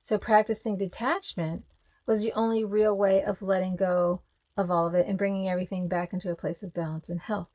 So 0.00 0.18
practicing 0.18 0.76
detachment 0.76 1.64
was 2.06 2.22
the 2.22 2.32
only 2.32 2.64
real 2.64 2.96
way 2.96 3.22
of 3.22 3.42
letting 3.42 3.76
go 3.76 4.22
of 4.56 4.70
all 4.70 4.86
of 4.86 4.94
it 4.94 5.06
and 5.06 5.18
bringing 5.18 5.48
everything 5.48 5.88
back 5.88 6.12
into 6.12 6.30
a 6.30 6.36
place 6.36 6.62
of 6.62 6.74
balance 6.74 7.08
and 7.08 7.20
health. 7.20 7.50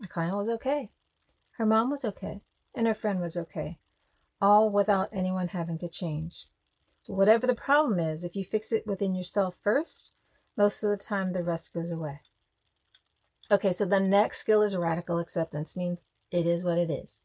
The 0.00 0.08
client 0.08 0.36
was 0.36 0.48
okay. 0.48 0.90
Her 1.52 1.66
mom 1.66 1.90
was 1.90 2.04
okay. 2.04 2.40
And 2.74 2.86
her 2.86 2.94
friend 2.94 3.20
was 3.20 3.36
okay 3.36 3.78
all 4.44 4.70
without 4.70 5.08
anyone 5.10 5.48
having 5.48 5.78
to 5.78 5.88
change. 5.88 6.46
Whatever 7.06 7.46
the 7.46 7.54
problem 7.54 7.98
is, 7.98 8.24
if 8.24 8.34
you 8.34 8.44
fix 8.44 8.72
it 8.72 8.86
within 8.86 9.14
yourself 9.14 9.56
first, 9.62 10.12
most 10.56 10.82
of 10.82 10.90
the 10.90 10.96
time 10.96 11.32
the 11.32 11.42
rest 11.42 11.74
goes 11.74 11.90
away. 11.90 12.20
Okay, 13.50 13.72
so 13.72 13.84
the 13.84 14.00
next 14.00 14.38
skill 14.38 14.62
is 14.62 14.76
radical 14.76 15.18
acceptance, 15.18 15.76
means 15.76 16.06
it 16.30 16.46
is 16.46 16.64
what 16.64 16.78
it 16.78 16.90
is. 16.90 17.22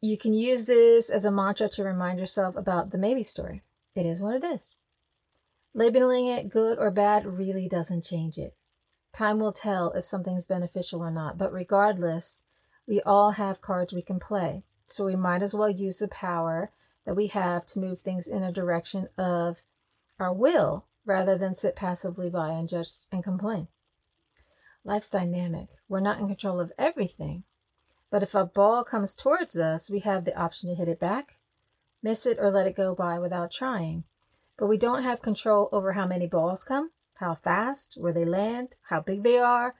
You 0.00 0.18
can 0.18 0.32
use 0.32 0.64
this 0.64 1.10
as 1.10 1.24
a 1.24 1.30
mantra 1.30 1.68
to 1.68 1.84
remind 1.84 2.18
yourself 2.18 2.56
about 2.56 2.90
the 2.90 2.98
maybe 2.98 3.22
story. 3.22 3.62
It 3.94 4.06
is 4.06 4.20
what 4.20 4.34
it 4.34 4.44
is. 4.44 4.76
Labeling 5.74 6.26
it 6.26 6.48
good 6.48 6.78
or 6.78 6.90
bad 6.90 7.26
really 7.26 7.68
doesn't 7.68 8.02
change 8.02 8.38
it. 8.38 8.56
Time 9.12 9.38
will 9.38 9.52
tell 9.52 9.92
if 9.92 10.04
something's 10.04 10.46
beneficial 10.46 11.00
or 11.00 11.10
not, 11.10 11.38
but 11.38 11.52
regardless, 11.52 12.42
we 12.86 13.00
all 13.02 13.32
have 13.32 13.60
cards 13.60 13.92
we 13.92 14.02
can 14.02 14.18
play. 14.18 14.64
So 14.86 15.04
we 15.04 15.14
might 15.14 15.42
as 15.42 15.54
well 15.54 15.70
use 15.70 15.98
the 15.98 16.08
power 16.08 16.72
that 17.04 17.16
we 17.16 17.28
have 17.28 17.66
to 17.66 17.78
move 17.78 18.00
things 18.00 18.26
in 18.26 18.42
a 18.42 18.52
direction 18.52 19.08
of 19.16 19.62
our 20.18 20.32
will 20.32 20.86
rather 21.04 21.36
than 21.36 21.54
sit 21.54 21.74
passively 21.74 22.28
by 22.30 22.50
and 22.50 22.68
judge 22.68 22.88
and 23.10 23.24
complain. 23.24 23.68
Life's 24.84 25.10
dynamic. 25.10 25.68
We're 25.88 26.00
not 26.00 26.18
in 26.18 26.28
control 26.28 26.60
of 26.60 26.72
everything. 26.78 27.44
But 28.10 28.22
if 28.22 28.34
a 28.34 28.44
ball 28.44 28.82
comes 28.82 29.14
towards 29.14 29.56
us, 29.58 29.90
we 29.90 30.00
have 30.00 30.24
the 30.24 30.38
option 30.38 30.68
to 30.68 30.74
hit 30.74 30.88
it 30.88 30.98
back, 30.98 31.38
miss 32.02 32.26
it, 32.26 32.38
or 32.40 32.50
let 32.50 32.66
it 32.66 32.76
go 32.76 32.94
by 32.94 33.18
without 33.18 33.52
trying. 33.52 34.04
But 34.58 34.66
we 34.66 34.76
don't 34.76 35.04
have 35.04 35.22
control 35.22 35.68
over 35.70 35.92
how 35.92 36.06
many 36.06 36.26
balls 36.26 36.64
come, 36.64 36.90
how 37.18 37.34
fast, 37.34 37.94
where 37.96 38.12
they 38.12 38.24
land, 38.24 38.74
how 38.88 39.00
big 39.00 39.22
they 39.22 39.38
are. 39.38 39.74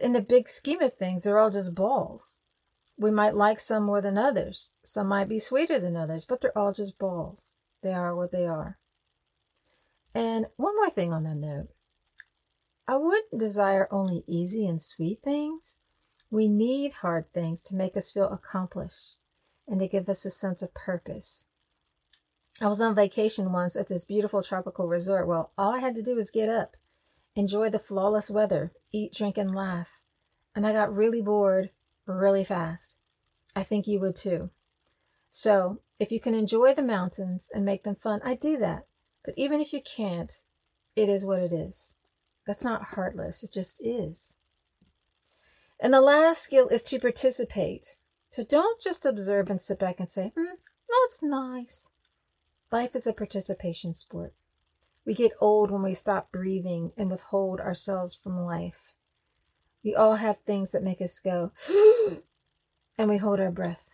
In 0.00 0.12
the 0.12 0.20
big 0.20 0.48
scheme 0.48 0.80
of 0.80 0.94
things, 0.94 1.24
they're 1.24 1.38
all 1.38 1.50
just 1.50 1.74
balls. 1.74 2.38
We 2.96 3.10
might 3.10 3.34
like 3.34 3.58
some 3.58 3.82
more 3.82 4.00
than 4.00 4.16
others. 4.16 4.70
Some 4.84 5.08
might 5.08 5.28
be 5.28 5.38
sweeter 5.38 5.78
than 5.78 5.96
others, 5.96 6.24
but 6.24 6.40
they're 6.40 6.56
all 6.56 6.72
just 6.72 6.98
balls. 6.98 7.54
They 7.82 7.92
are 7.92 8.14
what 8.14 8.30
they 8.30 8.46
are. 8.46 8.78
And 10.14 10.46
one 10.56 10.76
more 10.76 10.90
thing 10.90 11.12
on 11.12 11.24
that 11.24 11.36
note 11.36 11.68
I 12.86 12.96
wouldn't 12.96 13.38
desire 13.38 13.88
only 13.90 14.22
easy 14.26 14.66
and 14.66 14.80
sweet 14.80 15.22
things. 15.22 15.78
We 16.30 16.48
need 16.48 16.92
hard 16.94 17.32
things 17.32 17.62
to 17.64 17.74
make 17.74 17.96
us 17.96 18.12
feel 18.12 18.28
accomplished 18.28 19.16
and 19.66 19.80
to 19.80 19.88
give 19.88 20.08
us 20.08 20.24
a 20.24 20.30
sense 20.30 20.62
of 20.62 20.74
purpose. 20.74 21.46
I 22.60 22.68
was 22.68 22.80
on 22.80 22.94
vacation 22.94 23.52
once 23.52 23.74
at 23.74 23.88
this 23.88 24.04
beautiful 24.04 24.42
tropical 24.42 24.86
resort. 24.86 25.26
Well, 25.26 25.52
all 25.58 25.74
I 25.74 25.80
had 25.80 25.94
to 25.96 26.02
do 26.02 26.14
was 26.14 26.30
get 26.30 26.48
up, 26.48 26.76
enjoy 27.34 27.70
the 27.70 27.78
flawless 27.78 28.30
weather, 28.30 28.72
eat, 28.92 29.12
drink, 29.12 29.36
and 29.36 29.54
laugh. 29.54 30.00
And 30.54 30.66
I 30.66 30.72
got 30.72 30.94
really 30.94 31.20
bored 31.20 31.70
really 32.06 32.44
fast. 32.44 32.96
I 33.56 33.62
think 33.62 33.86
you 33.86 34.00
would 34.00 34.16
too. 34.16 34.50
So, 35.30 35.80
if 35.98 36.12
you 36.12 36.20
can 36.20 36.34
enjoy 36.34 36.74
the 36.74 36.82
mountains 36.82 37.50
and 37.52 37.64
make 37.64 37.84
them 37.84 37.94
fun, 37.94 38.20
I 38.24 38.34
do 38.34 38.56
that. 38.58 38.86
But 39.24 39.34
even 39.36 39.60
if 39.60 39.72
you 39.72 39.80
can't, 39.80 40.32
it 40.96 41.08
is 41.08 41.24
what 41.24 41.40
it 41.40 41.52
is. 41.52 41.94
That's 42.46 42.64
not 42.64 42.90
heartless, 42.94 43.42
it 43.42 43.52
just 43.52 43.84
is. 43.84 44.36
And 45.80 45.92
the 45.92 46.00
last 46.00 46.42
skill 46.42 46.68
is 46.68 46.82
to 46.84 46.98
participate. 46.98 47.96
So 48.30 48.44
don't 48.44 48.80
just 48.80 49.06
observe 49.06 49.50
and 49.50 49.60
sit 49.60 49.78
back 49.78 49.98
and 49.98 50.08
say, 50.08 50.32
hmm, 50.36 50.54
that's 50.88 51.22
nice. 51.22 51.90
Life 52.70 52.94
is 52.94 53.06
a 53.06 53.12
participation 53.12 53.92
sport. 53.92 54.34
We 55.06 55.14
get 55.14 55.32
old 55.40 55.70
when 55.70 55.82
we 55.82 55.94
stop 55.94 56.32
breathing 56.32 56.92
and 56.96 57.10
withhold 57.10 57.60
ourselves 57.60 58.14
from 58.14 58.38
life. 58.38 58.94
We 59.84 59.94
all 59.94 60.16
have 60.16 60.40
things 60.40 60.72
that 60.72 60.82
make 60.82 61.02
us 61.02 61.20
go, 61.20 61.52
and 62.98 63.08
we 63.08 63.18
hold 63.18 63.38
our 63.38 63.50
breath. 63.50 63.92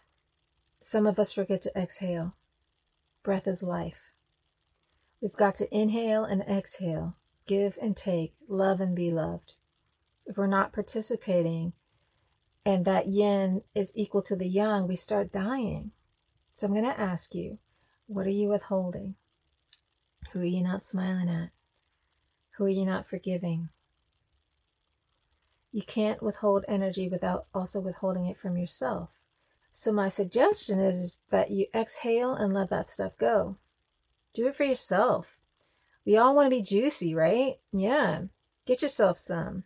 Some 0.80 1.06
of 1.06 1.18
us 1.18 1.32
forget 1.32 1.62
to 1.62 1.76
exhale. 1.76 2.36
Breath 3.22 3.48
is 3.48 3.62
life. 3.62 4.12
We've 5.20 5.36
got 5.36 5.56
to 5.56 5.76
inhale 5.76 6.24
and 6.24 6.42
exhale, 6.42 7.16
give 7.46 7.76
and 7.82 7.96
take, 7.96 8.34
love 8.48 8.80
and 8.80 8.94
be 8.94 9.10
loved. 9.10 9.54
If 10.24 10.38
we're 10.38 10.46
not 10.46 10.72
participating 10.72 11.72
and 12.64 12.84
that 12.84 13.08
yin 13.08 13.62
is 13.74 13.92
equal 13.96 14.22
to 14.22 14.36
the 14.36 14.48
yang, 14.48 14.86
we 14.86 14.96
start 14.96 15.32
dying. 15.32 15.90
So 16.52 16.66
I'm 16.66 16.72
going 16.72 16.84
to 16.84 17.00
ask 17.00 17.34
you, 17.34 17.58
what 18.06 18.26
are 18.26 18.30
you 18.30 18.48
withholding? 18.48 19.16
Who 20.32 20.40
are 20.40 20.44
you 20.44 20.62
not 20.62 20.84
smiling 20.84 21.28
at? 21.28 21.50
Who 22.56 22.64
are 22.64 22.68
you 22.68 22.86
not 22.86 23.06
forgiving? 23.06 23.70
You 25.72 25.82
can't 25.82 26.22
withhold 26.22 26.64
energy 26.66 27.08
without 27.08 27.46
also 27.54 27.80
withholding 27.80 28.26
it 28.26 28.36
from 28.36 28.56
yourself. 28.56 29.22
So 29.72 29.92
my 29.92 30.08
suggestion 30.08 30.80
is 30.80 31.18
that 31.30 31.50
you 31.50 31.66
exhale 31.74 32.34
and 32.34 32.52
let 32.52 32.70
that 32.70 32.88
stuff 32.88 33.16
go. 33.18 33.56
Do 34.34 34.48
it 34.48 34.54
for 34.54 34.64
yourself. 34.64 35.38
We 36.04 36.16
all 36.16 36.34
want 36.34 36.46
to 36.46 36.56
be 36.56 36.62
juicy, 36.62 37.14
right? 37.14 37.58
Yeah. 37.72 38.22
Get 38.66 38.82
yourself 38.82 39.18
some. 39.18 39.64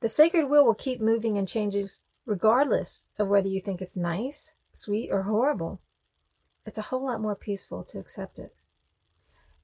The 0.00 0.08
sacred 0.08 0.50
wheel 0.50 0.64
will 0.66 0.74
keep 0.74 1.00
moving 1.00 1.38
and 1.38 1.48
changing 1.48 1.88
regardless 2.26 3.04
of 3.18 3.28
whether 3.28 3.48
you 3.48 3.60
think 3.60 3.80
it's 3.80 3.96
nice, 3.96 4.54
sweet, 4.72 5.10
or 5.10 5.22
horrible. 5.22 5.80
It's 6.66 6.78
a 6.78 6.82
whole 6.82 7.06
lot 7.06 7.20
more 7.20 7.36
peaceful 7.36 7.82
to 7.84 7.98
accept 7.98 8.38
it. 8.38 8.54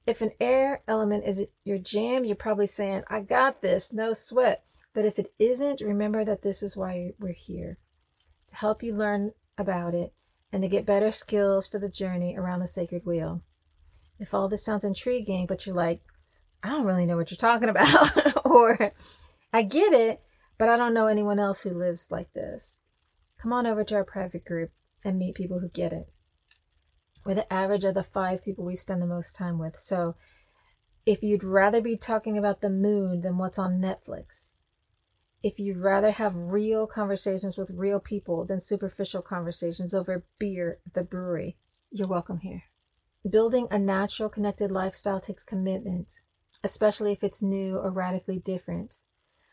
If 0.05 0.21
an 0.21 0.31
air 0.39 0.81
element 0.87 1.25
is 1.25 1.45
your 1.63 1.77
jam, 1.77 2.25
you're 2.25 2.35
probably 2.35 2.67
saying, 2.67 3.03
I 3.09 3.21
got 3.21 3.61
this, 3.61 3.93
no 3.93 4.13
sweat. 4.13 4.63
But 4.93 5.05
if 5.05 5.19
it 5.19 5.29
isn't, 5.37 5.81
remember 5.81 6.25
that 6.25 6.41
this 6.41 6.63
is 6.63 6.75
why 6.75 7.11
we're 7.19 7.33
here 7.33 7.77
to 8.47 8.55
help 8.55 8.81
you 8.81 8.95
learn 8.95 9.33
about 9.57 9.93
it 9.93 10.13
and 10.51 10.63
to 10.63 10.67
get 10.67 10.85
better 10.85 11.11
skills 11.11 11.67
for 11.67 11.77
the 11.77 11.89
journey 11.89 12.35
around 12.35 12.59
the 12.59 12.67
sacred 12.67 13.05
wheel 13.05 13.43
if 14.19 14.33
all 14.33 14.49
this 14.49 14.63
sounds 14.63 14.83
intriguing, 14.83 15.45
but 15.45 15.65
you're 15.65 15.75
like, 15.75 16.01
I 16.61 16.69
don't 16.69 16.85
really 16.85 17.05
know 17.05 17.15
what 17.15 17.31
you're 17.31 17.37
talking 17.37 17.69
about, 17.69 18.45
or 18.45 18.91
I 19.53 19.63
get 19.63 19.93
it, 19.93 20.21
but 20.57 20.69
I 20.69 20.75
don't 20.75 20.93
know 20.93 21.07
anyone 21.07 21.39
else 21.39 21.63
who 21.63 21.71
lives 21.71 22.11
like 22.11 22.33
this, 22.33 22.79
come 23.41 23.53
on 23.53 23.65
over 23.65 23.83
to 23.85 23.95
our 23.95 24.03
private 24.03 24.45
group 24.45 24.71
and 25.03 25.17
meet 25.17 25.35
people 25.35 25.59
who 25.59 25.69
get 25.69 25.93
it. 25.93 26.11
We're 27.25 27.35
the 27.35 27.51
average 27.51 27.83
of 27.83 27.95
the 27.95 28.03
five 28.03 28.43
people 28.43 28.65
we 28.65 28.75
spend 28.75 29.01
the 29.01 29.07
most 29.07 29.35
time 29.35 29.59
with. 29.59 29.75
So 29.75 30.15
if 31.05 31.23
you'd 31.23 31.43
rather 31.43 31.81
be 31.81 31.97
talking 31.97 32.37
about 32.37 32.61
the 32.61 32.69
moon 32.69 33.21
than 33.21 33.37
what's 33.37 33.59
on 33.59 33.81
Netflix, 33.81 34.57
if 35.41 35.59
you'd 35.59 35.77
rather 35.77 36.11
have 36.11 36.35
real 36.35 36.85
conversations 36.85 37.57
with 37.57 37.71
real 37.71 37.99
people 37.99 38.45
than 38.45 38.59
superficial 38.59 39.21
conversations 39.21 39.93
over 39.93 40.25
beer 40.37 40.79
at 40.85 40.93
the 40.93 41.03
brewery, 41.03 41.55
you're 41.91 42.07
welcome 42.07 42.39
here. 42.39 42.63
Building 43.29 43.67
a 43.71 43.79
natural, 43.79 44.29
connected 44.29 44.71
lifestyle 44.71 45.19
takes 45.19 45.43
commitment, 45.43 46.21
especially 46.63 47.11
if 47.11 47.23
it's 47.23 47.41
new 47.41 47.77
or 47.77 47.91
radically 47.91 48.39
different. 48.39 48.97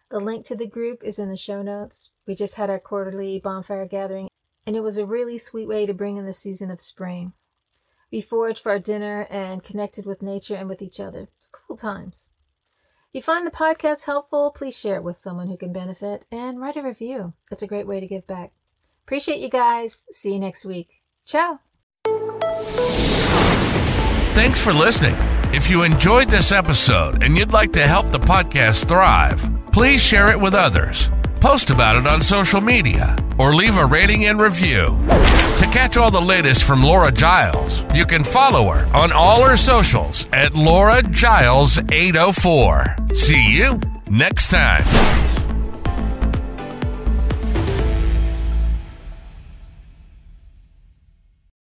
The 0.08 0.20
link 0.20 0.44
to 0.46 0.56
the 0.56 0.68
group 0.68 1.02
is 1.02 1.18
in 1.18 1.28
the 1.28 1.36
show 1.36 1.62
notes. 1.62 2.10
We 2.26 2.34
just 2.34 2.54
had 2.54 2.70
our 2.70 2.78
quarterly 2.78 3.40
bonfire 3.40 3.86
gathering, 3.86 4.28
and 4.66 4.76
it 4.76 4.82
was 4.82 4.98
a 4.98 5.06
really 5.06 5.38
sweet 5.38 5.66
way 5.66 5.86
to 5.86 5.94
bring 5.94 6.16
in 6.16 6.26
the 6.26 6.32
season 6.32 6.70
of 6.70 6.80
spring. 6.80 7.32
We 8.12 8.20
foraged 8.20 8.62
for 8.62 8.72
our 8.72 8.78
dinner 8.78 9.26
and 9.30 9.62
connected 9.62 10.06
with 10.06 10.22
nature 10.22 10.54
and 10.54 10.68
with 10.68 10.82
each 10.82 11.00
other. 11.00 11.28
It's 11.36 11.48
cool 11.48 11.76
times. 11.76 12.30
If 13.12 13.20
you 13.20 13.22
find 13.22 13.46
the 13.46 13.50
podcast 13.50 14.06
helpful, 14.06 14.50
please 14.50 14.78
share 14.78 14.96
it 14.96 15.02
with 15.02 15.16
someone 15.16 15.48
who 15.48 15.56
can 15.56 15.72
benefit 15.72 16.24
and 16.30 16.60
write 16.60 16.76
a 16.76 16.82
review. 16.82 17.34
It's 17.50 17.62
a 17.62 17.66
great 17.66 17.86
way 17.86 18.00
to 18.00 18.06
give 18.06 18.26
back. 18.26 18.52
Appreciate 19.04 19.40
you 19.40 19.48
guys. 19.48 20.04
See 20.10 20.32
you 20.32 20.38
next 20.38 20.66
week. 20.66 21.02
Ciao. 21.24 21.60
Thanks 24.34 24.60
for 24.60 24.72
listening. 24.72 25.16
If 25.54 25.70
you 25.70 25.82
enjoyed 25.82 26.28
this 26.28 26.52
episode 26.52 27.22
and 27.22 27.38
you'd 27.38 27.52
like 27.52 27.72
to 27.72 27.86
help 27.86 28.10
the 28.12 28.18
podcast 28.18 28.86
thrive, 28.86 29.48
please 29.72 30.02
share 30.02 30.30
it 30.30 30.38
with 30.38 30.54
others, 30.54 31.10
post 31.40 31.70
about 31.70 31.96
it 31.96 32.06
on 32.06 32.22
social 32.22 32.60
media, 32.60 33.16
or 33.38 33.54
leave 33.54 33.78
a 33.78 33.86
rating 33.86 34.26
and 34.26 34.40
review. 34.40 34.98
To 35.58 35.68
catch 35.72 35.96
all 35.96 36.10
the 36.10 36.20
latest 36.20 36.64
from 36.64 36.82
Laura 36.82 37.10
Giles, 37.10 37.84
you 37.94 38.04
can 38.04 38.24
follow 38.24 38.68
her 38.70 38.86
on 38.94 39.12
all 39.12 39.42
her 39.42 39.56
socials 39.56 40.26
at 40.32 40.54
Laura 40.54 41.02
Giles 41.02 41.78
804. 41.90 42.96
See 43.14 43.56
you 43.56 43.80
next 44.08 44.48
time. 44.48 45.35